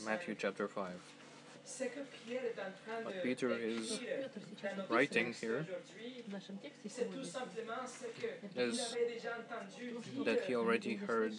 Matthew 0.06 0.36
chapter 0.38 0.68
5. 0.68 0.92
What 3.04 3.24
Peter 3.24 3.50
is 3.50 4.00
writing 4.88 5.34
here. 5.34 5.66
Is 8.56 8.96
that 10.26 10.46
he 10.46 10.56
already 10.56 10.96
heard 10.96 11.34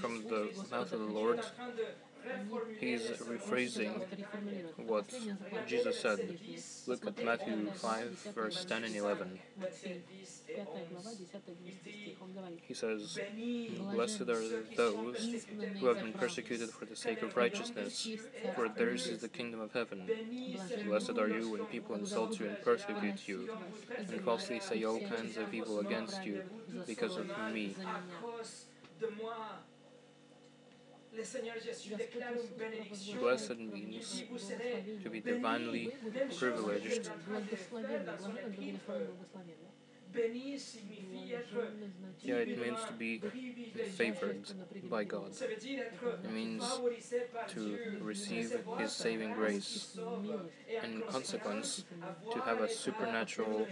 from 0.00 0.24
the 0.28 0.50
mouth 0.70 0.92
of 0.92 1.00
the 1.00 1.12
Lord 1.12 1.40
He's 2.78 3.02
rephrasing 3.02 3.92
what 4.86 5.12
Jesus 5.66 6.00
said. 6.00 6.38
Look 6.86 7.06
at 7.06 7.24
Matthew 7.24 7.70
5, 7.70 8.32
verse 8.34 8.64
10 8.64 8.84
and 8.84 8.96
11. 8.96 9.38
He 12.62 12.74
says, 12.74 13.18
Blessed 13.92 14.22
are 14.22 14.64
those 14.76 15.44
who 15.78 15.86
have 15.86 16.00
been 16.00 16.12
persecuted 16.12 16.70
for 16.70 16.84
the 16.84 16.96
sake 16.96 17.22
of 17.22 17.36
righteousness, 17.36 18.08
for 18.54 18.68
theirs 18.68 19.06
is 19.06 19.20
the 19.20 19.28
kingdom 19.28 19.60
of 19.60 19.72
heaven. 19.72 20.08
Blessed 20.86 21.18
are 21.18 21.28
you 21.28 21.50
when 21.50 21.64
people 21.66 21.94
insult 21.94 22.38
you 22.40 22.46
and 22.46 22.62
persecute 22.62 23.28
you, 23.28 23.50
and 23.96 24.20
falsely 24.22 24.60
say 24.60 24.82
all 24.84 25.00
kinds 25.00 25.36
of 25.36 25.52
evil 25.52 25.80
against 25.80 26.24
you 26.24 26.42
because 26.86 27.16
of 27.16 27.26
me. 27.52 27.74
Blessed 33.18 33.58
means 33.58 34.22
to 35.02 35.10
be 35.10 35.20
divinely 35.20 35.92
privileged. 36.38 37.10
Yeah, 42.22 42.36
it 42.36 42.56
means 42.56 42.84
to 42.86 42.92
be 42.92 43.22
favored 43.96 44.52
by 44.88 45.04
God. 45.04 45.32
It 46.22 46.30
means 46.30 46.80
to 47.48 47.78
receive 48.00 48.56
His 48.78 48.92
saving 48.92 49.32
grace, 49.34 49.98
and 50.82 50.94
in 50.94 51.02
consequence, 51.02 51.84
to 52.30 52.40
have 52.42 52.60
a 52.60 52.68
supernatural 52.68 53.68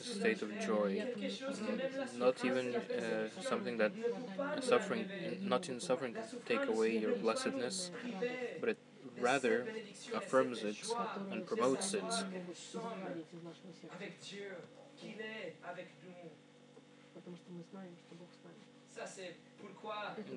state 0.00 0.42
of 0.42 0.58
joy. 0.58 1.06
Not 2.16 2.44
even 2.44 2.76
uh, 2.76 3.28
something 3.40 3.76
that 3.78 3.92
suffering, 4.60 5.08
not 5.40 5.68
in 5.68 5.80
suffering 5.80 6.14
take 6.46 6.66
away 6.68 6.96
your 6.96 7.14
blessedness, 7.14 7.90
but 8.60 8.70
it 8.70 8.78
rather 9.20 9.68
affirms 10.14 10.64
it 10.64 10.96
and 11.30 11.46
promotes 11.46 11.94
it. 11.94 12.24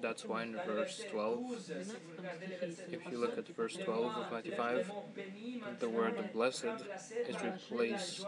That's 0.02 0.26
why 0.26 0.44
in 0.44 0.54
verse 0.66 1.04
12, 1.10 1.72
if 2.92 3.12
you 3.12 3.18
look 3.18 3.38
at 3.38 3.48
verse 3.56 3.78
12 3.78 4.18
of 4.18 4.32
Matthew 4.32 4.56
5, 4.56 4.92
the 5.80 5.90
word 5.90 6.32
blessed 6.34 6.66
is 7.28 7.36
replaced 7.42 8.26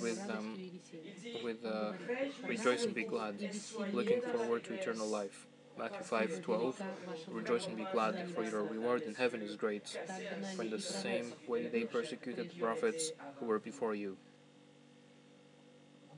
with, 0.00 0.30
um, 0.30 0.58
with 1.42 1.64
uh, 1.64 1.92
rejoice 2.46 2.84
and 2.84 2.94
be 2.94 3.04
glad, 3.04 3.34
looking 3.92 4.20
forward 4.20 4.64
to 4.64 4.74
eternal 4.74 5.06
life. 5.06 5.46
Matthew 5.76 6.02
5:12 6.02 6.76
Rejoice 7.28 7.66
and 7.66 7.76
be 7.76 7.86
glad, 7.92 8.30
for 8.30 8.44
your 8.44 8.62
reward 8.62 9.02
in 9.02 9.14
heaven 9.14 9.42
is 9.42 9.56
great. 9.56 9.98
For 10.54 10.62
in 10.62 10.70
the 10.70 10.80
same 10.80 11.32
way 11.48 11.66
they 11.66 11.82
persecuted 11.82 12.50
the 12.50 12.60
prophets 12.60 13.10
who 13.40 13.46
were 13.46 13.58
before 13.58 13.94
you. 13.96 14.16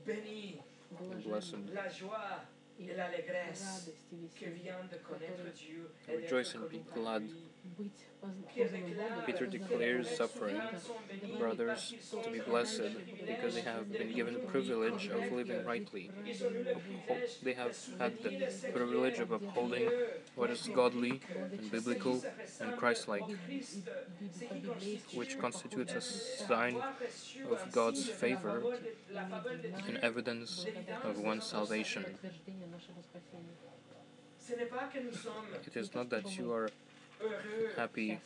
Blessed, 0.07 1.55
la 1.73 1.89
joie 1.89 2.43
et 2.79 2.93
l'allégresse 2.95 3.91
que 4.39 4.45
vient 4.45 4.79
de 4.89 4.97
connaître 4.99 5.43
Dieu 5.53 5.89
et 6.07 6.15
rejoice 6.23 6.55
and 6.55 6.69
be 6.69 6.79
glad. 6.93 7.23
Peter 9.25 9.45
declares 9.45 10.09
suffering 10.09 10.59
brothers 11.37 11.93
to 12.23 12.29
be 12.31 12.39
blessed 12.39 12.91
because 13.25 13.53
they 13.55 13.61
have 13.61 13.91
been 13.91 14.13
given 14.13 14.33
the 14.33 14.39
privilege 14.39 15.07
of 15.07 15.31
living 15.31 15.63
rightly. 15.65 16.09
They 17.43 17.53
have 17.53 17.77
had 17.99 18.21
the 18.23 18.51
privilege 18.73 19.19
of 19.19 19.31
upholding 19.31 19.89
what 20.35 20.49
is 20.49 20.69
godly 20.73 21.21
and 21.51 21.71
biblical 21.71 22.23
and 22.59 22.75
Christ-like, 22.75 23.23
which 25.13 25.39
constitutes 25.39 25.93
a 25.93 26.01
sign 26.01 26.81
of 27.51 27.71
God's 27.71 28.07
favor 28.09 28.63
and 29.87 29.97
evidence 29.97 30.65
of 31.03 31.19
one's 31.19 31.45
salvation. 31.45 32.05
It 34.49 35.75
is 35.75 35.93
not 35.93 36.09
that 36.09 36.37
you 36.37 36.53
are 36.53 36.69
happy 37.75 38.19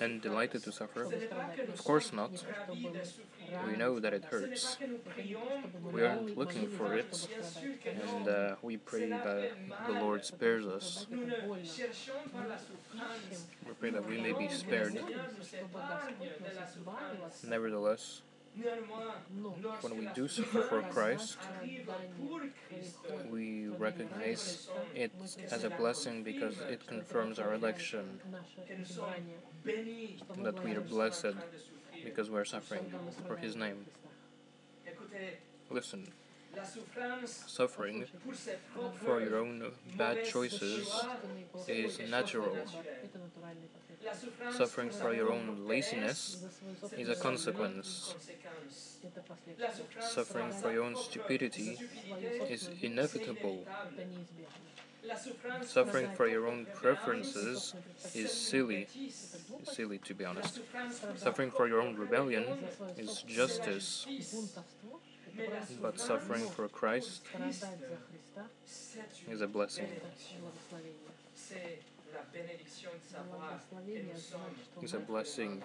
and 0.00 0.20
delighted 0.20 0.62
to 0.64 0.72
suffer? 0.72 1.04
Of 1.74 1.84
course 1.84 2.12
not. 2.12 2.30
We 3.66 3.76
know 3.76 3.98
that 3.98 4.12
it 4.12 4.24
hurts. 4.24 4.76
We 5.92 6.04
aren't 6.04 6.36
looking 6.36 6.68
for 6.68 6.94
it, 6.94 7.28
and 7.86 8.28
uh, 8.28 8.56
we 8.62 8.76
pray 8.76 9.08
that 9.08 9.52
the 9.86 9.92
Lord 9.92 10.24
spares 10.24 10.66
us. 10.66 11.06
We 13.66 13.72
pray 13.80 13.90
that 13.90 14.06
we 14.06 14.20
may 14.20 14.32
be 14.32 14.48
spared. 14.48 14.98
Nevertheless, 17.46 18.22
when 19.82 19.98
we 19.98 20.08
do 20.14 20.26
suffer 20.26 20.62
for 20.62 20.82
Christ, 20.82 21.36
we 23.30 23.68
recognize 23.68 24.68
it 24.94 25.12
as 25.50 25.64
a 25.64 25.70
blessing 25.70 26.22
because 26.22 26.58
it 26.68 26.86
confirms 26.86 27.38
our 27.38 27.54
election, 27.54 28.20
that 30.42 30.64
we 30.64 30.74
are 30.74 30.80
blessed 30.80 31.36
because 32.04 32.30
we 32.30 32.38
are 32.38 32.44
suffering 32.44 32.92
for 33.26 33.36
His 33.36 33.54
name. 33.54 33.86
Listen, 35.70 36.08
suffering 37.24 38.06
for 39.04 39.20
your 39.20 39.36
own 39.38 39.70
bad 39.96 40.24
choices 40.24 40.88
is 41.68 41.98
natural. 42.10 42.56
Suffering 44.56 44.90
for 44.90 45.14
your 45.14 45.32
own 45.32 45.66
laziness 45.66 46.44
is 46.96 47.08
a 47.08 47.14
consequence. 47.14 48.14
Suffering 50.00 50.50
for 50.52 50.72
your 50.72 50.84
own 50.84 50.96
stupidity 50.96 51.78
is 52.48 52.70
inevitable. 52.82 53.64
Suffering 55.62 56.08
for 56.16 56.28
your 56.28 56.46
own 56.46 56.66
preferences 56.74 57.74
is 58.14 58.32
silly. 58.32 58.86
Silly, 59.64 59.98
to 59.98 60.14
be 60.14 60.24
honest. 60.24 60.60
Suffering 61.16 61.50
for 61.50 61.68
your 61.68 61.80
own 61.80 61.96
rebellion 61.96 62.44
is 62.96 63.22
justice. 63.22 64.06
But 65.80 66.00
suffering 66.00 66.46
for 66.48 66.68
Christ 66.68 67.22
is 69.30 69.40
a 69.40 69.46
blessing. 69.46 69.88
It's 74.82 74.94
a 74.94 74.98
blessing. 74.98 75.62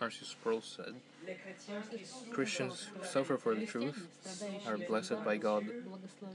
R.C. 0.00 0.24
Sproul 0.24 0.60
said, 0.60 0.94
Christians 2.32 2.88
who 2.94 3.04
suffer 3.04 3.36
for 3.36 3.54
the 3.54 3.66
truth 3.66 4.08
are 4.66 4.76
blessed 4.76 5.24
by 5.24 5.36
God, 5.36 5.66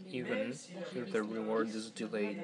even 0.09 0.55
if 0.95 1.11
their 1.11 1.23
reward 1.23 1.69
is 1.69 1.89
delayed. 1.91 2.43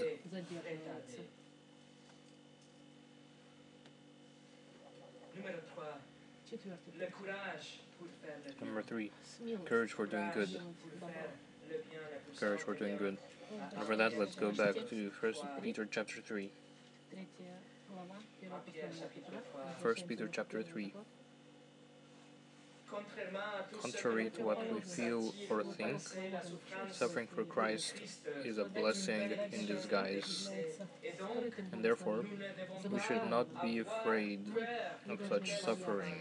Number 8.61 8.81
three, 8.81 9.11
courage 9.65 9.93
for 9.93 10.05
doing 10.05 10.29
good. 10.33 10.61
Courage, 12.39 12.65
we're 12.67 12.75
doing 12.75 12.97
good. 12.97 13.17
And 13.75 13.85
for 13.85 13.95
that, 13.95 14.17
let's 14.17 14.35
go 14.35 14.51
back 14.51 14.75
to 14.89 15.09
First 15.09 15.43
Peter 15.61 15.87
chapter 15.89 16.21
3. 16.21 16.49
1 19.81 19.95
Peter 20.07 20.29
chapter 20.31 20.63
3. 20.63 20.93
Contrary 23.81 24.29
to 24.31 24.41
what 24.41 24.73
we 24.73 24.79
feel 24.79 25.33
or 25.49 25.63
think, 25.63 26.01
suffering 26.91 27.27
for 27.27 27.43
Christ 27.43 27.93
is 28.43 28.57
a 28.57 28.65
blessing 28.65 29.31
in 29.51 29.65
disguise. 29.65 30.49
And 31.71 31.83
therefore, 31.83 32.25
we 32.89 32.99
should 33.01 33.29
not 33.29 33.61
be 33.61 33.79
afraid 33.79 34.39
of 35.07 35.19
such 35.29 35.61
suffering. 35.61 36.15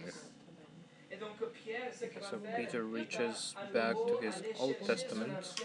So 2.31 2.39
Peter 2.57 2.85
reaches 2.85 3.55
back 3.73 3.95
to 3.95 4.19
his 4.23 4.43
Old 4.59 4.77
Testament 4.87 5.63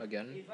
again 0.00 0.44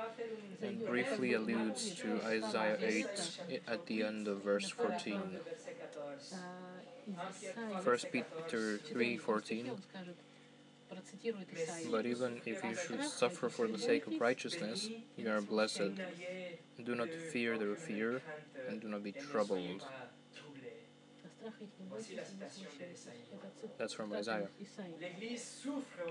and 0.62 0.86
briefly 0.86 1.34
alludes 1.34 1.94
to 1.96 2.20
Isaiah 2.24 2.78
8 2.80 3.62
at 3.68 3.86
the 3.86 4.02
end 4.02 4.28
of 4.28 4.42
verse 4.42 4.70
14. 4.70 5.20
1 7.82 7.98
Peter 8.12 8.78
3:14 8.78 9.70
But 11.90 12.06
even 12.06 12.40
if 12.44 12.64
you 12.64 12.74
should 12.74 13.04
suffer 13.04 13.48
for 13.48 13.66
the 13.68 13.78
sake 13.78 14.06
of 14.06 14.20
righteousness, 14.20 14.88
you 15.16 15.30
are 15.30 15.40
blessed. 15.40 15.92
Do 16.84 16.94
not 16.94 17.10
fear 17.32 17.58
their 17.58 17.76
fear, 17.76 18.22
and 18.68 18.80
do 18.80 18.88
not 18.88 19.02
be 19.02 19.12
troubled. 19.12 19.84
That's 23.78 23.92
from 23.92 24.12
Isaiah. 24.12 24.48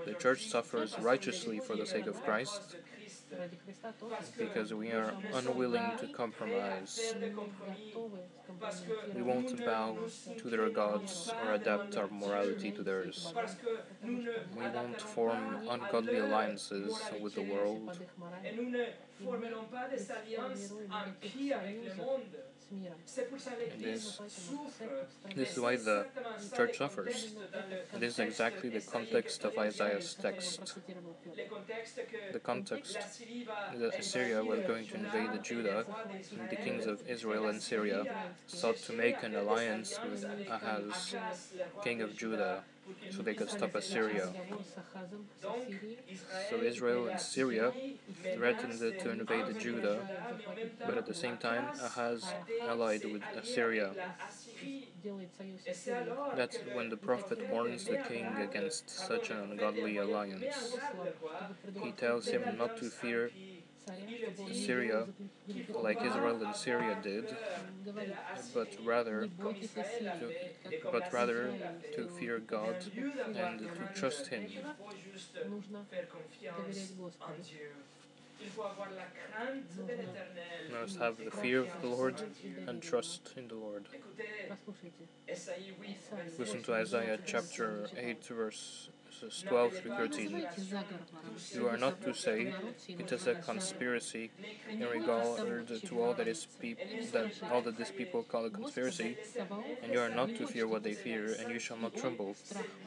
The 0.04 0.14
church 0.14 0.48
suffers 0.48 0.98
righteously 0.98 1.60
for 1.60 1.76
the 1.76 1.86
sake 1.86 2.06
of 2.06 2.22
Christ 2.24 2.76
because 4.38 4.74
we 4.74 4.90
are 4.90 5.14
unwilling 5.34 5.90
to 6.00 6.08
compromise. 6.08 7.14
We 9.14 9.22
won't 9.22 9.64
bow 9.64 9.96
to 10.38 10.50
their 10.50 10.68
gods 10.70 11.30
or 11.44 11.54
adapt 11.54 11.96
our 11.96 12.08
morality 12.08 12.70
to 12.72 12.82
theirs. 12.82 13.32
We 14.04 14.68
won't 14.74 15.00
form 15.00 15.68
ungodly 15.68 16.18
alliances 16.18 16.98
with 17.20 17.34
the 17.34 17.42
world. 17.42 17.98
This, 23.78 24.20
this 25.34 25.52
is 25.52 25.58
why 25.58 25.74
the 25.76 26.06
church 26.56 26.78
suffers. 26.78 27.34
This 27.98 28.14
is 28.14 28.18
exactly 28.20 28.68
the 28.68 28.80
context 28.80 29.44
of 29.44 29.58
Isaiah's 29.58 30.14
text. 30.14 30.78
The 32.32 32.38
context 32.38 32.98
that 33.74 33.98
Assyria 33.98 34.44
was 34.44 34.60
going 34.60 34.86
to 34.86 34.94
invade 34.94 35.32
the 35.32 35.38
Judah, 35.38 35.84
and 36.38 36.48
the 36.48 36.56
kings 36.56 36.86
of 36.86 37.02
Israel 37.08 37.48
and 37.48 37.60
Syria 37.60 38.04
sought 38.46 38.76
to 38.78 38.92
make 38.92 39.22
an 39.24 39.34
alliance 39.34 39.98
with 40.08 40.24
Ahaz, 40.48 41.16
king 41.82 42.02
of 42.02 42.16
Judah 42.16 42.62
so 43.10 43.22
they 43.22 43.34
could 43.34 43.50
stop 43.50 43.74
Assyria. 43.74 44.28
So 46.48 46.56
Israel 46.62 47.08
and 47.08 47.20
Syria 47.20 47.72
threatened 48.34 48.78
to 48.78 49.10
invade 49.10 49.58
Judah, 49.58 49.98
but 50.86 50.96
at 50.96 51.06
the 51.06 51.14
same 51.14 51.36
time, 51.36 51.64
Ahaz 51.82 52.24
allied 52.68 53.04
with 53.04 53.22
Assyria. 53.36 53.92
That's 56.36 56.58
when 56.74 56.90
the 56.90 56.96
prophet 56.96 57.48
warns 57.50 57.84
the 57.84 57.98
king 58.08 58.26
against 58.36 58.90
such 58.90 59.30
an 59.30 59.38
ungodly 59.38 59.96
alliance. 59.96 60.76
He 61.82 61.92
tells 61.92 62.26
him 62.26 62.42
not 62.58 62.76
to 62.78 62.90
fear 62.90 63.30
Syria, 64.52 65.06
like 65.74 66.02
Israel 66.02 66.42
and 66.44 66.54
Syria 66.54 66.96
did, 67.02 67.36
but 68.54 68.68
rather, 68.84 69.28
to, 69.28 70.32
but 70.92 71.12
rather 71.12 71.52
to 71.94 72.08
fear 72.08 72.38
God 72.38 72.76
and 73.34 73.60
to 73.60 74.00
trust 74.00 74.28
Him. 74.28 74.46
You 74.48 74.62
must 80.80 80.98
have 80.98 81.16
the 81.22 81.30
fear 81.30 81.60
of 81.60 81.68
the 81.82 81.88
Lord 81.88 82.22
and 82.66 82.80
trust 82.82 83.32
in 83.36 83.48
the 83.48 83.54
Lord. 83.54 83.84
Listen 86.38 86.62
to 86.62 86.74
Isaiah 86.74 87.18
chapter 87.26 87.88
8, 87.96 88.24
verse 88.26 88.88
12 89.46 89.74
through 89.74 89.92
13. 89.92 90.44
You 91.52 91.68
are 91.68 91.76
not 91.76 92.00
to 92.02 92.12
say 92.14 92.54
it 92.98 93.12
is 93.12 93.26
a 93.26 93.34
conspiracy 93.36 94.30
in 94.78 94.88
regard 94.88 95.68
to 95.84 96.00
all 96.02 96.14
that 96.14 96.26
is 96.28 96.46
peop- 96.60 96.78
that 97.12 97.28
all 97.48 97.62
that 97.62 97.96
people 97.96 98.22
call 98.24 98.44
a 98.46 98.50
conspiracy, 98.50 99.16
and 99.82 99.92
you 99.92 100.00
are 100.00 100.10
not 100.10 100.34
to 100.36 100.46
fear 100.46 100.66
what 100.68 100.82
they 100.84 100.94
fear, 100.94 101.32
and 101.34 101.50
you 101.50 101.58
shall 101.58 101.76
not 101.78 101.96
tremble. 101.96 102.36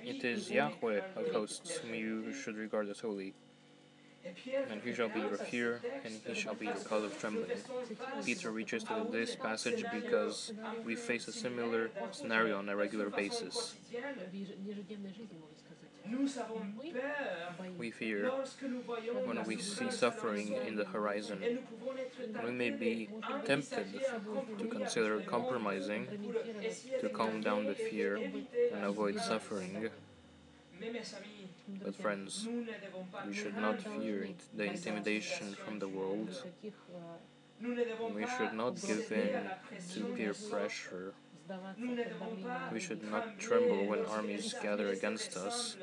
It 0.06 0.24
is 0.24 0.52
Yahweh 0.52 1.02
of 1.16 1.30
hosts 1.30 1.78
whom 1.78 1.94
you 1.96 2.34
should 2.34 2.58
regard 2.58 2.90
as 2.90 3.00
holy. 3.02 3.34
And 4.70 4.82
he 4.84 4.94
shall 4.94 5.10
be 5.10 5.22
your 5.22 5.38
fear, 5.38 5.82
and 6.04 6.22
he 6.26 6.34
shall 6.34 6.56
be 6.56 6.68
your 6.68 6.80
cause 6.80 7.04
of 7.04 7.18
trembling. 7.18 7.64
Peter 8.24 8.52
reaches 8.52 8.84
to 8.86 8.96
this 8.96 9.36
passage 9.36 9.90
because 9.90 10.54
we 10.84 10.96
face 10.96 11.28
a 11.28 11.34
similar 11.34 11.92
scenario 12.12 12.58
on 12.58 12.70
a 12.70 12.76
regular 12.76 13.10
basis. 13.10 13.76
We 17.78 17.92
fear 17.92 18.32
when 19.26 19.44
we 19.46 19.58
see 19.58 19.90
suffering 19.90 20.54
in 20.68 20.76
the 20.76 20.86
horizon. 20.86 21.60
We 22.44 22.52
may 22.52 22.70
be 22.72 23.10
tempted 23.46 23.88
to 24.60 24.68
consider 24.68 25.20
compromising 25.22 26.08
to 27.02 27.10
calm 27.10 27.42
down 27.42 27.66
the 27.66 27.76
fear 27.76 28.16
and 28.74 28.84
avoid 28.84 29.20
suffering. 29.20 29.90
But, 31.84 31.96
friends, 31.96 32.48
we 33.26 33.34
should 33.34 33.58
not 33.58 33.82
fear 33.82 34.28
the 34.56 34.66
intimidation 34.66 35.56
from 35.66 35.80
the 35.80 35.88
world. 35.88 36.44
We 37.62 38.26
should 38.38 38.54
not 38.54 38.82
give 38.82 39.12
in 39.12 39.50
to 39.94 40.00
peer 40.16 40.34
pressure. 40.34 41.14
We 42.72 42.80
should 42.80 43.04
not 43.12 43.38
tremble 43.40 43.86
when 43.88 44.06
armies 44.06 44.54
gather 44.62 44.90
against 44.90 45.36
us. 45.36 45.76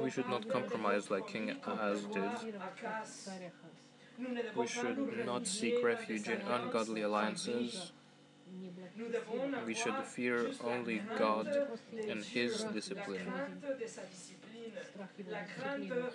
We 0.00 0.10
should 0.10 0.28
not 0.28 0.48
compromise 0.48 1.10
like 1.10 1.26
King 1.28 1.56
Ahaz 1.66 2.02
did. 2.12 2.30
We 4.54 4.66
should 4.66 5.26
not 5.26 5.46
seek 5.46 5.82
refuge 5.82 6.28
in 6.28 6.40
ungodly 6.42 7.02
alliances. 7.02 7.92
We 9.66 9.74
should 9.74 9.96
fear 10.04 10.50
only 10.62 11.02
God 11.18 11.48
and 12.08 12.22
His 12.22 12.64
discipline 12.64 13.32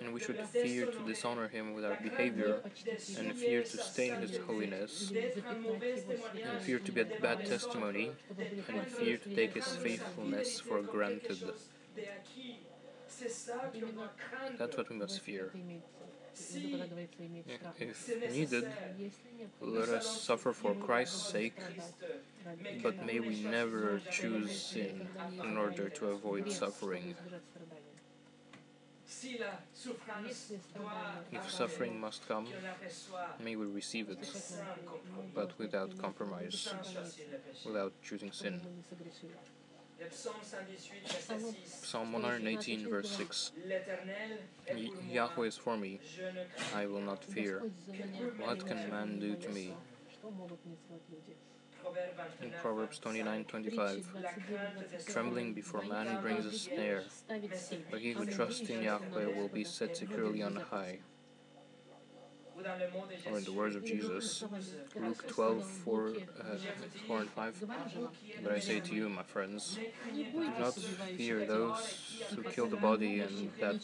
and 0.01 0.13
we 0.13 0.19
should 0.19 0.39
fear 0.47 0.85
to 0.85 0.99
dishonor 1.05 1.47
him 1.47 1.73
with 1.73 1.85
our 1.85 1.97
behavior, 2.01 2.61
and 3.17 3.33
fear 3.33 3.63
to 3.63 3.77
stain 3.77 4.15
his 4.15 4.37
holiness, 4.37 5.11
and 5.11 6.61
fear 6.61 6.79
to 6.79 6.91
be 6.91 7.01
a 7.01 7.05
bad 7.21 7.45
testimony, 7.45 8.11
and 8.67 8.87
fear 8.87 9.17
to 9.17 9.29
take 9.35 9.53
his 9.53 9.67
faithfulness 9.67 10.59
for 10.59 10.81
granted. 10.81 11.51
That's 14.57 14.77
what 14.77 14.89
we 14.89 14.95
must 14.95 15.19
fear. 15.21 15.51
If 17.79 18.31
needed, 18.31 18.67
let 19.59 19.89
us 19.89 20.21
suffer 20.21 20.53
for 20.53 20.75
Christ's 20.75 21.29
sake, 21.29 21.59
but 22.83 23.03
may 23.05 23.19
we 23.19 23.41
never 23.41 23.99
choose 24.11 24.61
sin 24.61 25.07
in 25.43 25.57
order 25.57 25.89
to 25.89 26.07
avoid 26.09 26.51
suffering. 26.51 27.15
If 31.31 31.49
suffering 31.49 31.99
must 31.99 32.27
come, 32.27 32.47
may 33.43 33.55
we 33.55 33.65
receive 33.65 34.09
it, 34.09 34.19
but 35.33 35.57
without 35.57 35.97
compromise, 35.97 36.73
without 37.65 37.93
choosing 38.03 38.31
sin. 38.31 38.61
Psalm 41.83 42.11
118, 42.13 42.89
verse 42.89 43.09
6 43.09 43.51
Yahweh 45.09 45.47
is 45.47 45.57
for 45.57 45.77
me, 45.77 45.99
I 46.75 46.85
will 46.85 47.01
not 47.01 47.23
fear. 47.23 47.63
What 48.37 48.65
can 48.67 48.89
man 48.89 49.19
do 49.19 49.35
to 49.35 49.49
me? 49.49 49.73
In 52.41 52.51
Proverbs 52.61 52.99
29:25, 52.99 54.05
trembling 55.07 55.53
before 55.53 55.83
man 55.83 56.21
brings 56.21 56.45
a 56.45 56.51
snare, 56.51 57.03
but 57.89 57.99
he 57.99 58.11
who 58.11 58.25
trusts 58.25 58.69
in 58.69 58.83
Yahweh 58.83 59.25
will 59.25 59.47
be 59.47 59.63
set 59.63 59.95
securely 59.97 60.41
on 60.41 60.55
high. 60.55 60.99
Or 63.29 63.37
in 63.37 63.43
the 63.43 63.51
words 63.51 63.75
of 63.75 63.85
Jesus, 63.85 64.43
Luke. 64.95 65.27
12 65.27 65.63
4, 65.63 66.07
uh, 66.07 66.11
4 67.07 67.19
and 67.19 67.29
5. 67.29 67.63
But 68.43 68.51
I 68.51 68.59
say 68.59 68.79
to 68.79 68.95
you, 68.95 69.09
my 69.09 69.23
friends, 69.23 69.77
do 70.13 70.51
not 70.59 70.73
fear 70.73 71.45
those 71.45 71.79
who 72.35 72.41
kill 72.43 72.67
the 72.67 72.77
body 72.77 73.19
and 73.19 73.51
that 73.59 73.75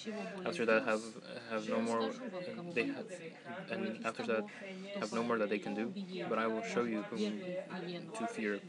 after 0.45 0.65
that 0.65 0.84
have 0.86 1.03
have 1.51 1.69
no 1.69 1.82
more 1.82 2.09
they 2.74 2.88
have 2.88 3.05
and 3.69 4.05
after 4.05 4.24
that 4.24 4.45
have 4.99 5.13
no 5.13 5.24
more 5.24 5.38
that 5.38 5.49
they 5.49 5.59
can 5.59 5.76
do. 5.76 5.93
But 6.30 6.39
i 6.39 6.47
will 6.47 6.63
show 6.63 6.84
you 6.84 7.03
whom 7.09 7.41
to 8.17 8.28
fear. 8.28 8.59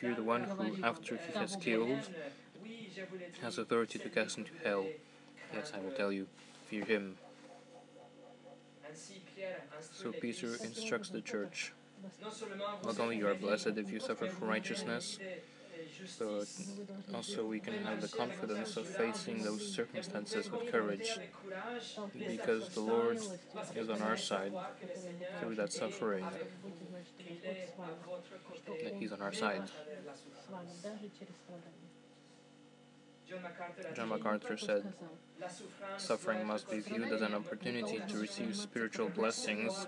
Fear 0.00 0.14
the 0.14 0.24
one 0.24 0.44
who 0.44 0.82
after 0.82 1.16
he 1.16 1.38
has 1.38 1.56
killed 1.56 2.08
oui, 2.64 2.88
je 2.96 3.02
vous 3.10 3.16
l'ai 3.18 3.28
dit, 3.30 3.42
has 3.42 3.58
authority 3.58 3.98
to 3.98 4.08
cast 4.08 4.38
into 4.38 4.52
hell. 4.64 4.86
Yes 5.52 5.72
i 5.74 5.78
will 5.78 5.92
tell 5.92 6.10
you 6.10 6.26
fear 6.68 6.84
him 6.84 7.16
so 9.92 10.12
Peter 10.12 10.56
instructs 10.62 11.10
the 11.10 11.20
church 11.20 11.72
not 12.84 13.00
only 13.00 13.16
you 13.16 13.26
are 13.28 13.34
blessed 13.34 13.78
if 13.78 13.90
you 13.90 14.00
suffer 14.00 14.28
for 14.28 14.46
righteousness, 14.46 15.18
but 16.18 16.46
also 17.14 17.46
we 17.46 17.60
can 17.60 17.74
have 17.84 18.00
the 18.00 18.08
confidence 18.08 18.76
of 18.76 18.86
facing 18.86 19.42
those 19.42 19.66
circumstances 19.74 20.50
with 20.50 20.70
courage 20.70 21.18
because 22.26 22.68
the 22.70 22.80
Lord 22.80 23.18
is 23.74 23.88
on 23.88 24.02
our 24.02 24.16
side 24.16 24.52
through 25.40 25.54
that 25.56 25.72
suffering. 25.72 26.26
He's 28.98 29.12
on 29.12 29.22
our 29.22 29.32
side. 29.32 29.62
John 33.94 34.08
MacArthur 34.08 34.56
said, 34.56 34.92
Suffering 35.98 36.46
must 36.46 36.70
be 36.70 36.80
viewed 36.80 37.12
as 37.12 37.22
an 37.22 37.34
opportunity 37.34 38.00
to 38.08 38.18
receive 38.18 38.56
spiritual 38.56 39.08
blessings, 39.08 39.86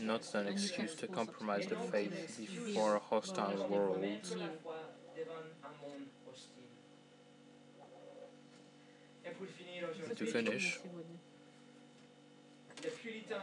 not 0.00 0.34
an 0.34 0.46
excuse 0.48 0.94
to 0.96 1.06
compromise 1.06 1.66
the 1.66 1.76
faith 1.76 2.38
before 2.38 2.96
a 2.96 2.98
hostile 2.98 3.66
world. 3.68 4.04
To 10.16 10.26
finish, 10.26 10.78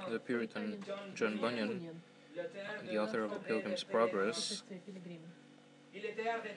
the 0.09 0.19
Puritan 0.19 0.83
John 1.15 1.37
Bunyan, 1.37 2.01
the 2.89 2.97
author 2.97 3.23
of 3.23 3.31
The 3.31 3.39
Pilgrim's 3.39 3.83
Progress, 3.83 4.63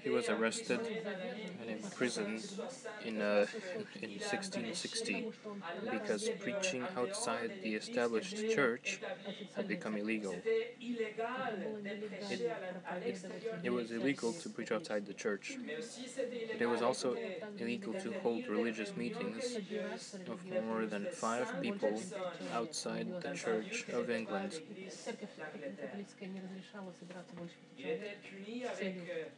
he 0.02 0.10
was 0.10 0.28
arrested 0.28 0.88
and 1.60 1.70
imprisoned 1.70 2.52
in, 3.00 3.20
uh, 3.20 3.46
in 4.02 4.18
1660 4.20 5.28
because 5.88 6.30
preaching 6.38 6.88
outside 6.96 7.52
the 7.62 7.74
established 7.74 8.48
church 8.48 9.00
had 9.56 9.66
become 9.68 9.96
illegal. 9.96 10.42
It, 12.28 12.40
it, 13.04 13.16
it 13.62 13.70
was 13.70 13.90
illegal 13.90 14.32
to 14.34 14.48
preach 14.48 14.72
outside 14.72 15.06
the 15.06 15.14
church, 15.14 15.58
but 16.52 16.60
it 16.60 16.66
was 16.66 16.82
also 16.82 17.18
illegal 17.58 17.94
to 17.94 18.12
hold 18.22 18.48
religious 18.48 18.96
meetings 18.96 19.60
of 20.28 20.50
more 20.50 20.86
than 20.86 21.06
five 21.06 21.52
people 21.60 22.04
outside 22.52 23.08
the 23.20 23.28
Church 23.30 23.86
of 23.92 24.10
England. 24.10 24.60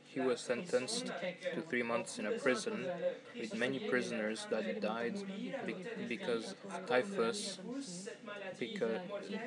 He 0.05 0.21
was 0.21 0.41
sentenced 0.41 1.07
to 1.55 1.63
three 1.63 1.83
months 1.83 2.19
in 2.19 2.27
a 2.27 2.33
prison, 2.33 2.87
with 3.39 3.55
many 3.55 3.79
prisoners 3.81 4.47
that 4.51 4.81
died 4.81 5.15
be 5.27 5.55
because 6.09 6.55
of 6.71 6.87
typhus, 6.87 7.59
because, 8.59 9.01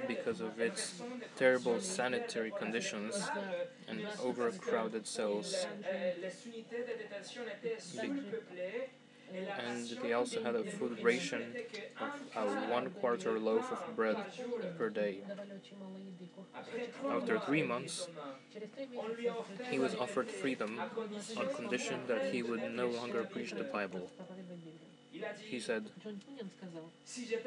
because 0.07 0.41
of 0.41 0.59
its 0.59 1.01
terrible 1.35 1.79
sanitary 1.79 2.51
conditions 2.51 3.21
and 3.87 4.05
overcrowded 4.23 5.05
cells. 5.07 5.65
Be 8.01 8.09
and 9.33 9.87
they 10.01 10.13
also 10.13 10.43
had 10.43 10.55
a 10.55 10.63
food 10.63 11.03
ration 11.03 11.55
of 11.99 12.11
a 12.35 12.45
one 12.71 12.89
quarter 12.91 13.39
loaf 13.39 13.71
of 13.71 13.95
bread 13.95 14.17
per 14.77 14.89
day. 14.89 15.19
After 17.09 17.39
three 17.39 17.63
months, 17.63 18.07
he 19.69 19.79
was 19.79 19.95
offered 19.95 20.29
freedom 20.29 20.79
on 21.37 21.53
condition 21.55 21.99
that 22.07 22.33
he 22.33 22.43
would 22.43 22.63
no 22.73 22.87
longer 22.87 23.23
preach 23.23 23.51
the 23.51 23.63
Bible. 23.63 24.09
He 25.39 25.59
said, 25.59 25.85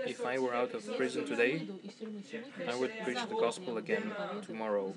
If 0.07 0.25
I 0.25 0.39
were 0.39 0.55
out 0.55 0.73
of 0.75 0.85
prison 0.97 1.27
today, 1.27 1.67
I 2.67 2.75
would 2.75 2.93
preach 3.05 3.19
the 3.29 3.37
gospel 3.37 3.77
again 3.77 4.13
tomorrow 4.43 4.95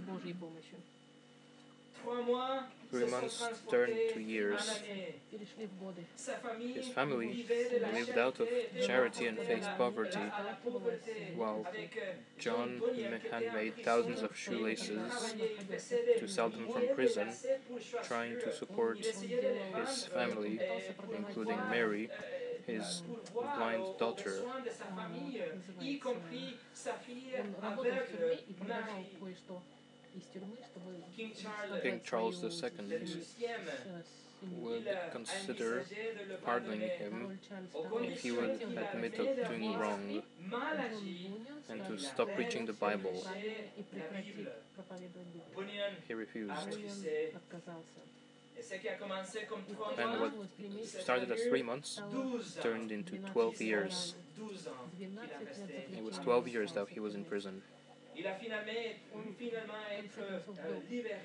three 2.91 3.05
months 3.05 3.41
turned 3.69 3.95
to 4.13 4.19
years. 4.21 4.79
His 6.75 6.87
family 6.89 7.45
lived 7.93 8.17
out 8.17 8.39
of 8.41 8.49
charity 8.85 9.27
and 9.27 9.37
faced 9.39 9.69
poverty, 9.77 10.27
while 11.35 11.65
John 12.37 12.81
had 13.31 13.53
made 13.53 13.83
thousands 13.83 14.21
of 14.21 14.35
shoelaces 14.35 15.33
to 16.19 16.27
sell 16.27 16.49
them 16.49 16.67
from 16.71 16.83
prison, 16.93 17.29
trying 18.03 18.39
to 18.41 18.53
support 18.53 18.99
his 18.99 20.05
family, 20.05 20.59
including 21.15 21.59
Mary, 21.69 22.09
his 22.67 23.03
blind 23.33 23.85
daughter. 23.97 24.41
besoins 30.10 30.20
de 30.20 30.24
sa 30.24 30.26
famille, 30.26 30.26
y 30.26 30.26
compris 30.26 30.26
sa 30.26 30.26
fille 30.26 30.26
Он 30.26 30.26
работал 30.26 30.26
в 30.26 30.26
тюрьме 30.26 30.26
aveugle, 30.26 30.26
и 30.26 30.26
продавал 30.26 30.26
Marie. 30.26 30.26
кое-что 30.26 30.26
из 30.26 30.26
тюрьмы, 30.32 30.56
чтобы 30.66 30.90
King 31.16 31.32
Charles- 31.36 31.68
создать 31.68 31.84
King 31.84 32.00
Charles 32.02 32.34
свою 32.36 32.52
II 32.52 32.86
Le 32.86 32.98
семью. 32.98 33.16
deuxième, 33.16 33.66
Э, 33.66 34.02
семью. 34.40 34.60
would 34.62 34.82
il 34.82 34.88
a 34.88 35.10
consider 35.10 35.72
envisagé 35.80 36.14
de 36.14 36.24
le 36.24 36.36
pardoning 36.38 36.80
pardonner. 36.80 36.98
him 37.00 37.10
Король 37.10 37.38
Чарльз 37.48 37.74
Au 37.74 38.00
II 38.00 38.08
if 38.12 38.22
he 38.22 38.30
would 38.32 38.50
хотел 38.52 38.78
admit 38.78 39.12
пardonner 39.16 39.42
of 39.42 39.48
doing 39.48 39.76
wrong 39.78 40.02
Джон 40.06 40.22
Maladie, 40.50 41.28
Бунyan 41.28 41.70
and 41.70 41.78
to 41.86 41.98
сказал, 41.98 42.12
stop 42.12 42.28
preaching 42.36 42.66
the 42.66 42.72
Bible. 42.74 43.12
«Правильно 43.22 43.64
и 43.76 43.82
прекрати 43.82 44.32
проповедовать 44.76 45.26
Библию». 45.28 45.54
Bunyan 45.56 45.92
He 46.08 46.14
refused. 46.14 46.68
Бунyan 46.68 47.36
отказался. 47.36 48.00
Et 48.58 48.62
ce 48.62 48.74
qui 48.78 48.88
a 48.88 48.96
commencé 48.96 49.44
comme 49.46 49.60
И 49.68 49.74
trois 49.74 49.94
то, 49.94 50.00
And 50.02 50.08
mois, 50.12 50.20
what 50.20 50.30
началось 50.32 50.48
три 50.56 50.68
месяца, 50.68 51.00
started 51.02 51.30
as 51.30 51.40
three 51.48 51.62
months 51.62 51.88
стало 51.92 52.10
12 52.10 52.34
ans. 52.40 52.62
turned 52.62 52.90
into 52.90 53.16
12 53.18 53.32
12 53.32 53.60
years. 53.60 54.14
12 54.36 54.66
ans 54.68 54.88
qu'il 54.96 55.06
a 55.06 55.08
12 55.08 55.28
лет 55.40 55.48
resté. 55.48 55.74
It 55.96 56.02
was 56.02 56.14
заключения 56.14 56.24
12 56.24 56.48
years 56.48 56.64
остался 56.70 56.90
that 56.90 56.96
he 56.96 57.00
was 57.00 57.14
in 57.14 57.24
в 57.24 57.24
тюрьме. 57.24 57.28
prison. 57.28 57.62
Il 58.21 58.27
a 58.27 58.35
finalement, 58.35 58.71
finalement 59.35 59.73
être 59.97 60.19
euh, 60.19 60.39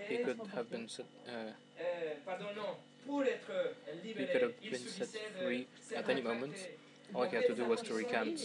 He 0.08 0.22
could 0.24 0.38
have 0.54 0.70
been 0.70 0.88
set, 0.88 1.04
uh, 1.26 1.52
Euh, 1.78 2.14
pardon, 2.24 2.46
non. 2.56 2.78
Pour 3.06 3.22
être 3.22 3.74
libéré, 4.02 4.32
could 4.32 4.42
have 4.42 4.54
been 4.62 4.78
set 4.78 5.08
free 5.38 5.66
at 5.94 6.08
any 6.08 6.22
moment 6.22 6.54
all 7.14 7.24
he 7.24 7.36
had 7.36 7.46
to 7.46 7.54
do 7.54 7.64
was 7.64 7.80
to 7.82 7.94
recant. 7.94 8.40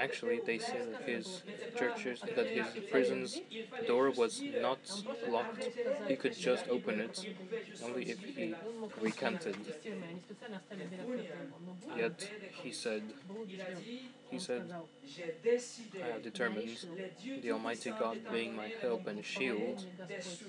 Actually, 0.00 0.40
they 0.44 0.58
said 0.58 0.92
that 0.92 1.02
his 1.02 1.42
churches, 1.78 2.20
that 2.36 2.46
his 2.46 2.66
prison's 2.90 3.40
door 3.86 4.10
was 4.10 4.42
not 4.60 4.78
locked. 5.28 5.68
He 6.08 6.16
could 6.16 6.36
just 6.36 6.68
open 6.68 7.00
it 7.00 7.24
only 7.84 8.10
if 8.10 8.20
he 8.20 8.54
recanted. 9.00 9.56
Yet 11.96 12.28
he 12.62 12.70
said, 12.72 13.02
he 14.30 14.38
said, 14.38 14.72
I 16.02 16.06
have 16.12 16.22
determined, 16.22 16.76
the 17.42 17.52
Almighty 17.52 17.90
God 17.98 18.18
being 18.32 18.54
my 18.56 18.72
help 18.80 19.06
and 19.06 19.24
shield, 19.24 19.84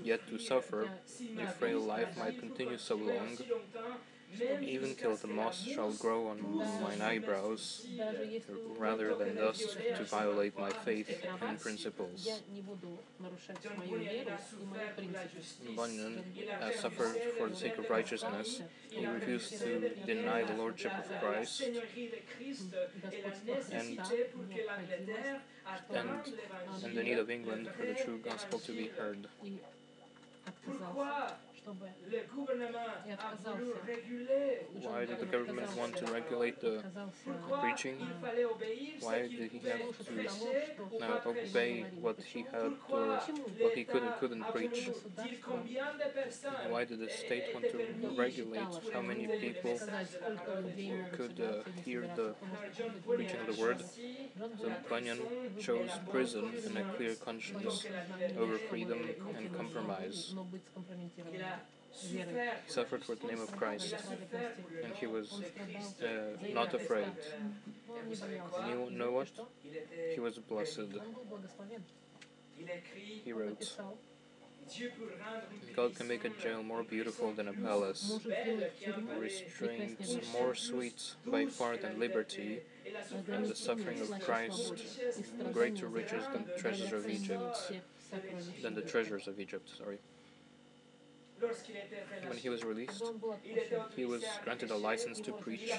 yet 0.03 0.27
to 0.29 0.37
suffer, 0.39 0.89
if 1.19 1.53
frail 1.55 1.79
life 1.79 2.17
might 2.17 2.39
continue 2.39 2.77
so 2.77 2.95
long, 2.95 3.37
even 4.61 4.95
till 4.95 5.15
the 5.15 5.27
moss 5.27 5.63
shall 5.63 5.91
grow 5.93 6.27
on 6.27 6.57
mine 6.81 7.01
eyebrows, 7.01 7.88
rather 8.77 9.15
than 9.15 9.35
thus 9.35 9.75
to 9.95 10.03
violate 10.03 10.57
my 10.57 10.69
faith 10.69 11.25
and 11.41 11.59
principles. 11.59 12.29
Bunyan 15.75 16.23
has 16.59 16.75
suffered 16.79 17.15
for 17.38 17.49
the 17.49 17.55
sake 17.55 17.77
of 17.77 17.89
righteousness. 17.89 18.61
He 18.89 19.05
refused 19.05 19.59
to 19.59 19.91
deny 20.05 20.43
the 20.43 20.53
lordship 20.53 20.91
of 20.97 21.19
Christ 21.19 21.61
and, 23.71 23.99
and, 25.93 26.21
and 26.83 26.97
the 26.97 27.03
need 27.03 27.17
of 27.17 27.29
England 27.29 27.69
for 27.77 27.85
the 27.85 27.93
true 27.93 28.19
gospel 28.23 28.59
to 28.59 28.71
be 28.71 28.88
heard. 28.97 29.27
И 31.66 31.66
отказался, 31.66 31.66
Pourquoi 31.66 31.66
чтобы 31.66 31.86
le 32.11 32.24
gouvernement 32.34 33.07
И 33.07 33.11
a 33.12 33.16
voulu 33.16 33.72
отказался. 33.72 33.86
réguler 33.86 34.66
Why 34.82 35.07
did 35.07 35.18
the 35.20 35.26
government 35.26 35.76
want 35.76 35.96
to 35.96 36.07
regulate 36.12 36.61
the 36.61 36.78
отказался 36.78 37.12
Pourquoi 37.24 37.61
preaching? 37.61 37.96
il 38.00 38.20
fallait 38.20 38.44
obéir 38.44 39.00
ce 39.00 39.07
Why 39.07 39.28
qu'il 39.28 39.38
did 39.38 39.53
he 39.53 39.59
pouvait 39.59 39.70
have 39.70 39.96
to 39.96 40.05
prêcher 40.05 40.76
ou 40.80 40.98
now 40.98 41.07
pas 41.09 41.30
prêcher? 41.30 41.50
obey 41.50 41.84
what 42.00 42.16
he 42.20 42.40
had 42.53 42.72
or 42.90 43.20
what 43.61 43.74
he 43.76 43.84
could 43.84 44.03
and 44.03 44.14
couldn't 44.18 44.44
preach? 44.53 44.90
Dire 45.16 45.38
combien 45.40 45.92
de 45.98 46.09
personnes 46.12 46.70
Why 46.70 46.84
did 46.84 46.98
the 46.98 47.09
state 47.11 47.55
want 47.55 47.66
to 47.70 47.78
regulate 48.16 48.74
how 48.92 49.00
many 49.03 49.28
people 49.28 49.78
could 51.16 51.40
uh, 51.40 51.62
hear 51.84 52.09
the 52.16 52.34
preaching 53.07 53.38
of 53.40 53.55
the 53.55 53.61
word? 53.62 53.78
So 54.61 54.68
Bunyan 54.88 55.18
chose 55.61 55.90
prison 56.11 56.50
and 56.66 56.76
a 56.78 56.84
clear 56.96 57.14
conscience 57.14 57.86
over 58.36 58.59
freedom 58.68 58.98
and 59.38 59.53
compromise. 59.57 60.34
suffered 62.67 63.03
for 63.03 63.15
the 63.15 63.27
name 63.27 63.41
of 63.41 63.55
Christ, 63.55 63.95
and 64.83 64.93
he 64.95 65.07
was 65.07 65.41
uh, 66.03 66.07
not 66.53 66.73
afraid. 66.73 67.11
You 68.67 68.89
know 68.91 69.11
what? 69.11 69.29
He 70.13 70.19
was 70.19 70.37
blessed. 70.37 70.79
He 73.23 73.31
wrote. 73.31 73.77
God 75.75 75.95
can 75.95 76.07
make 76.07 76.25
a 76.25 76.29
jail 76.29 76.61
more 76.61 76.83
beautiful 76.83 77.31
than 77.31 77.47
a 77.47 77.53
palace, 77.53 78.19
restraints 79.17 80.17
more 80.33 80.55
sweet 80.55 81.13
by 81.25 81.45
far 81.45 81.77
than 81.77 81.99
liberty, 81.99 82.59
and 83.31 83.45
the 83.45 83.55
suffering 83.55 84.01
of 84.01 84.11
Christ 84.19 84.73
greater 85.53 85.87
riches 85.87 86.23
than 86.33 86.45
treasures 86.57 86.91
of 86.91 87.09
Egypt, 87.09 87.71
than 88.61 88.75
the 88.75 88.81
treasures 88.81 89.27
of 89.27 89.39
Egypt, 89.39 89.69
sorry. 89.77 89.99
When 92.27 92.38
he 92.38 92.49
was 92.49 92.63
released, 92.63 93.11
he 93.95 94.05
was 94.05 94.23
granted 94.43 94.71
a 94.71 94.75
license 94.75 95.19
to 95.21 95.31
preach. 95.33 95.71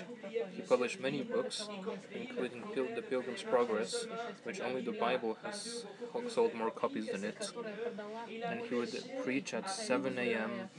He 0.55 0.63
published 0.63 1.01
many 1.01 1.23
books, 1.23 1.69
including 2.15 2.63
Pil- 2.75 2.95
The 2.95 3.03
Pilgrim's 3.03 3.43
Progress, 3.43 4.07
which 4.45 4.61
only 4.61 4.81
the 4.83 4.93
Bible 4.93 5.39
has 5.45 5.85
sold 6.29 6.55
more 6.55 6.71
copies 6.71 7.09
than 7.11 7.25
it. 7.25 7.51
And 8.51 8.61
he 8.61 8.75
would 8.75 9.03
preach 9.25 9.55
at 9.55 9.69
7 9.71 10.19
a.m. 10.19 10.71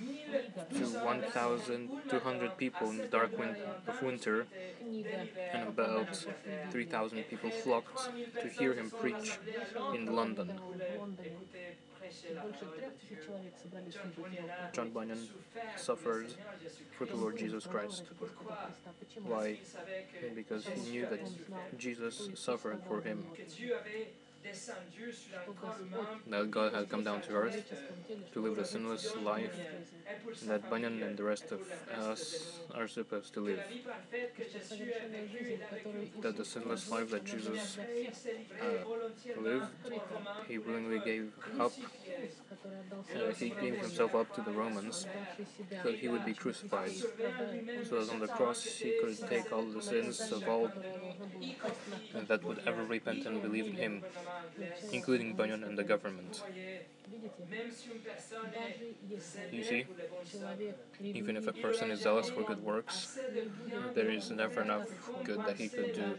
to 0.76 0.86
1,200 0.90 2.58
people 2.58 2.90
in 2.90 3.02
the 3.02 3.08
dark 3.08 3.38
wind 3.38 3.58
of 3.88 4.02
winter, 4.02 4.48
and 5.54 5.64
about 5.64 6.26
3,000 6.72 7.24
people 7.30 7.52
flocked 7.52 8.10
to 8.42 8.48
hear 8.50 8.74
him 8.74 8.90
preach 8.92 9.40
in 9.94 10.16
London. 10.16 10.60
в 11.99 12.35
Лондоне. 12.35 12.43
Больше 12.43 12.67
трех 12.77 12.93
тысяч 12.99 13.25
человек 13.25 13.55
собрались 13.63 13.95
слушать 13.95 14.35
его. 14.35 14.49
John 14.73 14.93
Bunyan 14.93 15.29
suffered 15.77 16.29
for 16.99 17.07
the 17.07 17.17
Lord 17.17 17.37
Jesus 17.37 17.67
Christ. 17.67 18.05
Господа 18.19 18.57
Христа. 18.67 18.93
Почему? 19.01 19.29
Why? 19.29 19.59
Because 20.35 20.67
he 20.67 20.91
knew 20.91 21.07
that 21.07 21.21
Jesus 21.79 22.31
suffered 22.35 22.83
for 22.87 23.01
him, 23.01 23.25
that 26.28 26.52
God 26.52 26.74
had 26.74 26.90
come 26.90 27.04
down 27.04 27.22
to 27.22 27.34
earth 27.34 27.64
to 28.34 28.42
live 28.42 28.56
the 28.56 28.66
sinless 28.66 29.16
life 29.18 29.52
that 30.48 30.70
Bunyan 30.70 31.04
and 31.04 31.18
the 31.18 31.24
rest 31.24 31.52
of 31.52 31.62
us 32.08 32.60
are 32.74 32.88
supposed 32.88 33.34
to 33.34 33.42
live. 33.42 33.60
That 36.22 36.38
the 36.38 36.46
sinless 36.46 36.90
life 36.90 37.12
that 37.12 37.26
Jesus 37.26 37.78
uh, 37.78 39.42
lived, 39.42 39.66
he 40.48 40.58
willingly 40.58 41.00
gave 41.00 41.32
up, 41.60 41.72
uh, 43.16 43.34
he 43.38 43.50
gave 43.50 43.80
himself 43.80 44.16
up 44.16 44.34
to 44.36 44.42
the 44.42 44.52
Romans 44.52 45.06
so 45.84 45.92
that 45.92 46.00
he 46.00 46.08
would 46.08 46.26
be 46.26 46.34
crucified, 46.34 46.92
so 46.92 48.00
that 48.00 48.14
on 48.14 48.20
the 48.20 48.28
cross 48.28 48.64
he 48.64 48.96
could 49.02 49.18
take 49.30 49.52
all 49.52 49.66
the 49.66 49.82
sins 49.82 50.20
of 50.32 50.48
all 50.48 50.72
that 52.28 52.44
would 52.44 52.62
ever 52.66 52.84
repent 52.86 53.26
and 53.26 53.42
believe 53.42 53.68
in 53.68 53.76
him 53.76 54.04
including 54.92 55.34
Bunyan 55.34 55.64
and 55.64 55.78
the 55.78 55.84
government. 55.84 56.42
You 59.52 59.64
see, 59.64 59.86
even 61.02 61.36
if 61.38 61.48
a 61.48 61.54
person 61.54 61.92
is 61.92 62.02
zealous 62.02 62.30
for 62.30 62.44
good 62.44 62.64
works, 62.64 63.18
there 63.96 64.10
is 64.10 64.30
never 64.32 64.62
enough 64.62 64.88
good 65.24 65.40
that 65.46 65.58
he 65.58 65.68
could 65.70 65.94
do 65.94 66.18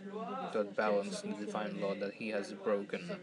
to 0.53 0.65
balance 0.65 1.21
the 1.21 1.33
divine 1.35 1.81
law 1.81 1.95
that 1.95 2.15
he 2.15 2.29
has 2.31 2.53
broken. 2.53 3.17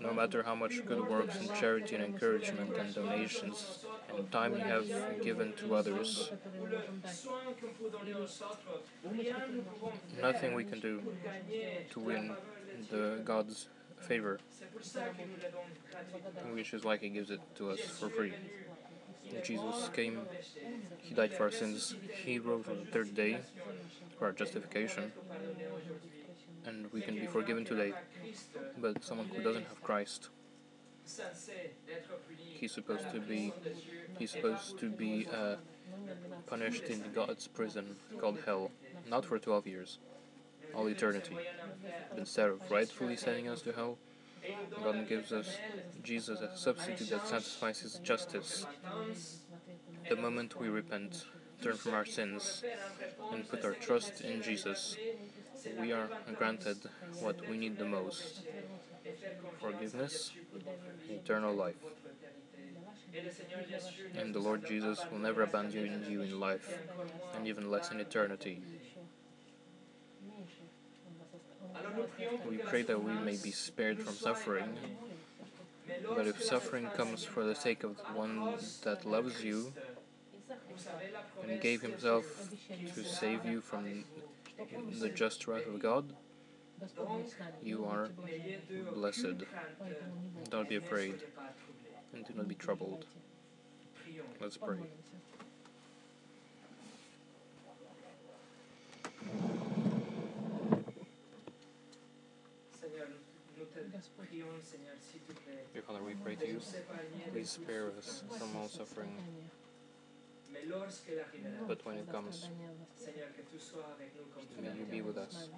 No 0.00 0.12
matter 0.12 0.42
how 0.42 0.54
much 0.54 0.84
good 0.84 1.08
works 1.08 1.36
and 1.36 1.52
charity 1.54 1.94
and 1.96 2.04
encouragement 2.04 2.76
and 2.76 2.94
donations 2.94 3.84
and 4.16 4.30
time 4.30 4.52
you 4.52 4.60
have 4.60 4.86
given 5.22 5.52
to 5.54 5.74
others, 5.74 6.30
nothing 10.22 10.54
we 10.54 10.64
can 10.64 10.80
do 10.80 11.02
to 11.90 12.00
win 12.00 12.32
the 12.90 13.20
God's 13.24 13.68
favor, 14.00 14.38
which 16.52 16.74
is 16.74 16.84
like 16.84 17.00
He 17.00 17.08
gives 17.08 17.30
it 17.30 17.40
to 17.56 17.70
us 17.70 17.80
for 17.80 18.08
free. 18.08 18.32
Jesus 19.42 19.88
came, 19.92 20.20
He 20.98 21.14
died 21.14 21.32
for 21.32 21.44
our 21.44 21.50
sins, 21.50 21.94
He 22.24 22.38
rose 22.38 22.68
on 22.68 22.78
the 22.78 22.90
third 22.90 23.14
day 23.14 23.38
for 24.18 24.26
our 24.26 24.32
justification, 24.32 25.12
and 26.66 26.92
we 26.92 27.00
can 27.00 27.14
be 27.14 27.26
forgiven 27.26 27.64
today. 27.64 27.92
But 28.78 29.02
someone 29.04 29.28
who 29.28 29.42
doesn't 29.42 29.66
have 29.66 29.82
Christ, 29.82 30.28
he's 32.36 32.72
supposed 32.72 33.10
to 33.12 33.20
be 33.20 33.52
he's 34.18 34.30
supposed 34.30 34.78
to 34.78 34.88
be 34.88 35.26
uh, 35.32 35.56
punished 36.46 36.84
in 36.84 37.02
God's 37.14 37.46
prison 37.46 37.96
called 38.18 38.38
hell, 38.46 38.70
not 39.08 39.24
for 39.24 39.38
12 39.38 39.66
years, 39.66 39.98
all 40.76 40.88
eternity. 40.88 41.36
Instead 42.16 42.48
of 42.48 42.70
rightfully 42.70 43.16
sending 43.16 43.48
us 43.48 43.62
to 43.62 43.72
hell, 43.72 43.98
God 44.82 45.08
gives 45.08 45.32
us 45.32 45.56
Jesus 46.02 46.40
as 46.40 46.50
a 46.50 46.56
substitute 46.56 47.10
that 47.10 47.26
satisfies 47.26 47.80
His 47.80 47.94
justice. 47.98 48.66
The 50.08 50.16
moment 50.16 50.60
we 50.60 50.68
repent, 50.68 51.24
turn 51.62 51.76
from 51.76 51.94
our 51.94 52.04
sins, 52.04 52.62
and 53.32 53.48
put 53.48 53.64
our 53.64 53.72
trust 53.72 54.20
in 54.20 54.42
Jesus, 54.42 54.96
we 55.80 55.92
are 55.92 56.08
granted 56.36 56.78
what 57.20 57.48
we 57.48 57.56
need 57.56 57.78
the 57.78 57.86
most 57.86 58.42
forgiveness, 59.60 60.32
eternal 61.08 61.54
life. 61.54 61.76
And 64.18 64.34
the 64.34 64.40
Lord 64.40 64.66
Jesus 64.66 65.00
will 65.10 65.20
never 65.20 65.42
abandon 65.42 66.04
you 66.08 66.22
in 66.22 66.38
life, 66.38 66.78
and 67.34 67.46
even 67.46 67.70
less 67.70 67.90
in 67.90 68.00
eternity. 68.00 68.60
We 72.48 72.58
pray 72.58 72.82
that 72.82 73.02
we 73.02 73.12
may 73.12 73.36
be 73.36 73.50
spared 73.50 73.98
from 74.00 74.14
suffering, 74.14 74.76
but 76.08 76.26
if 76.26 76.42
suffering 76.42 76.86
comes 76.96 77.24
for 77.24 77.44
the 77.44 77.54
sake 77.54 77.84
of 77.84 77.96
the 77.96 78.12
one 78.14 78.54
that 78.82 79.04
loves 79.04 79.42
you 79.42 79.72
and 81.48 81.60
gave 81.60 81.82
himself 81.82 82.24
to 82.94 83.04
save 83.04 83.44
you 83.44 83.60
from 83.60 84.04
the 85.00 85.08
just 85.08 85.46
wrath 85.46 85.66
of 85.66 85.80
God, 85.80 86.12
you 87.62 87.84
are 87.86 88.08
blessed. 88.94 89.44
Don't 90.50 90.68
be 90.68 90.76
afraid 90.76 91.14
and 92.12 92.24
do 92.26 92.34
not 92.34 92.48
be 92.48 92.54
troubled. 92.54 93.06
Let's 94.40 94.56
pray. 94.56 94.78
Dear 105.72 105.82
Father, 105.82 106.02
we 106.06 106.14
pray 106.14 106.34
to 106.36 106.46
you. 106.46 106.60
Please 107.32 107.50
spare 107.50 107.90
us 107.98 108.22
from 108.38 108.56
all 108.56 108.68
suffering. 108.68 109.10
But 111.66 111.84
when 111.84 111.96
it 111.98 112.10
comes, 112.12 112.48
may 114.62 114.68
you 114.78 114.84
be 114.90 115.00
with 115.02 115.18
us. 115.18 115.48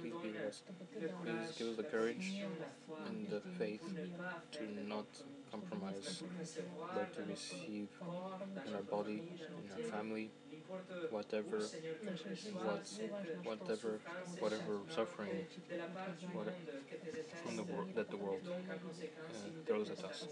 Please 0.00 0.14
be 0.22 0.30
with 0.30 0.46
us. 0.46 0.62
Please 1.24 1.52
give 1.58 1.68
us 1.68 1.76
the 1.76 1.82
courage 1.84 2.32
and 3.06 3.28
the 3.28 3.40
faith 3.58 3.82
to 4.52 4.62
not 4.86 5.06
compromise, 5.50 6.22
but 6.94 7.14
to 7.14 7.22
receive 7.28 7.88
in 8.66 8.74
our 8.74 8.82
body, 8.82 9.22
in 9.64 9.72
our 9.72 9.90
family, 9.90 10.30
whatever, 11.10 11.58
what, 12.62 12.86
whatever, 13.44 13.98
whatever 14.38 14.78
suffering 14.94 15.30
what, 16.32 16.54
from 17.44 17.56
the 17.56 17.62
world 17.64 17.88
that 17.94 18.10
the 18.10 18.16
world 18.16 18.40
uh, 18.48 18.74
throws 19.66 19.90
at 19.90 20.04
us. 20.04 20.26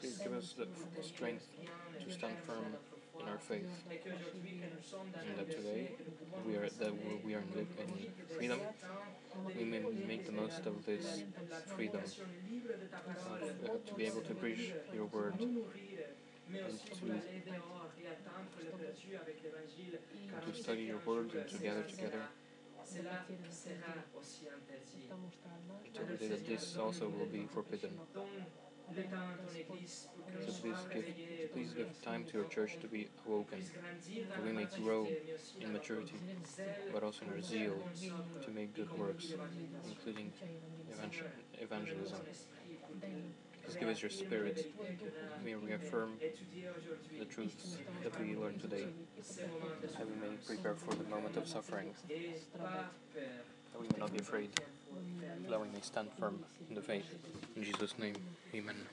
Please 0.00 0.18
give 0.18 0.32
us 0.32 0.54
the 0.56 1.02
strength 1.02 1.46
to 2.04 2.12
stand 2.12 2.34
firm 2.46 2.76
in 3.20 3.28
our 3.28 3.38
faith, 3.38 3.66
and 3.90 5.38
that 5.38 5.50
today 5.50 5.90
we 6.46 6.54
are 6.54 6.68
that 6.78 6.92
we 7.24 7.34
are 7.34 7.42
in 7.56 7.66
freedom. 8.36 8.60
We 9.56 9.64
may 9.64 9.80
make 10.06 10.26
the 10.26 10.32
most 10.32 10.66
of 10.66 10.84
this 10.86 11.22
freedom. 11.76 12.02
uh, 13.08 13.76
to 13.86 13.94
be 13.94 14.06
able 14.06 14.20
to 14.22 14.34
preach 14.34 14.72
your 14.94 15.06
word 15.06 15.34
and 15.40 15.58
to, 16.48 17.12
and 17.12 17.22
to 20.46 20.62
study 20.62 20.82
your 20.82 20.98
word 21.04 21.34
and 21.34 21.48
to 21.48 21.58
gather 21.58 21.82
together. 21.82 22.22
Until 25.84 26.06
the 26.06 26.26
that 26.26 26.46
this 26.46 26.76
also 26.76 27.08
will 27.08 27.26
be 27.26 27.46
forbidden. 27.52 27.90
So 30.46 30.52
please 30.60 30.76
give, 30.92 31.04
please 31.52 31.72
give 31.74 32.02
time 32.02 32.24
to 32.24 32.38
your 32.38 32.46
church 32.46 32.78
to 32.80 32.86
be 32.86 33.08
awoken, 33.26 33.62
that 34.30 34.44
we 34.44 34.52
may 34.52 34.66
grow 34.82 35.06
in 35.60 35.72
maturity, 35.72 36.14
but 36.92 37.02
also 37.02 37.26
in 37.26 37.32
our 37.32 37.42
zeal 37.42 37.76
to 38.42 38.50
make 38.50 38.74
good 38.74 38.90
works, 38.98 39.34
including 39.90 40.32
evangel 40.90 41.26
evangelism. 41.60 42.20
Please 43.68 43.76
give 43.80 43.88
us 43.90 44.00
your 44.00 44.10
spirit. 44.10 44.72
May 45.44 45.54
we 45.54 45.72
affirm 45.72 46.12
the 47.18 47.24
truths 47.26 47.76
that 48.02 48.18
we 48.18 48.34
learned 48.34 48.62
today, 48.62 48.86
and 49.98 50.08
we 50.08 50.26
may 50.26 50.36
prepare 50.46 50.74
for 50.74 50.94
the 50.94 51.04
moment 51.10 51.36
of 51.36 51.46
suffering, 51.46 51.90
that 52.56 53.78
we 53.78 53.86
may 53.88 53.98
not 53.98 54.10
be 54.10 54.20
afraid, 54.20 54.48
that 55.50 55.60
we 55.60 55.68
may 55.68 55.82
stand 55.82 56.08
firm 56.18 56.38
in 56.70 56.76
the 56.76 56.80
faith. 56.80 57.14
In 57.56 57.62
Jesus' 57.62 57.98
name, 57.98 58.16
amen. 58.54 58.88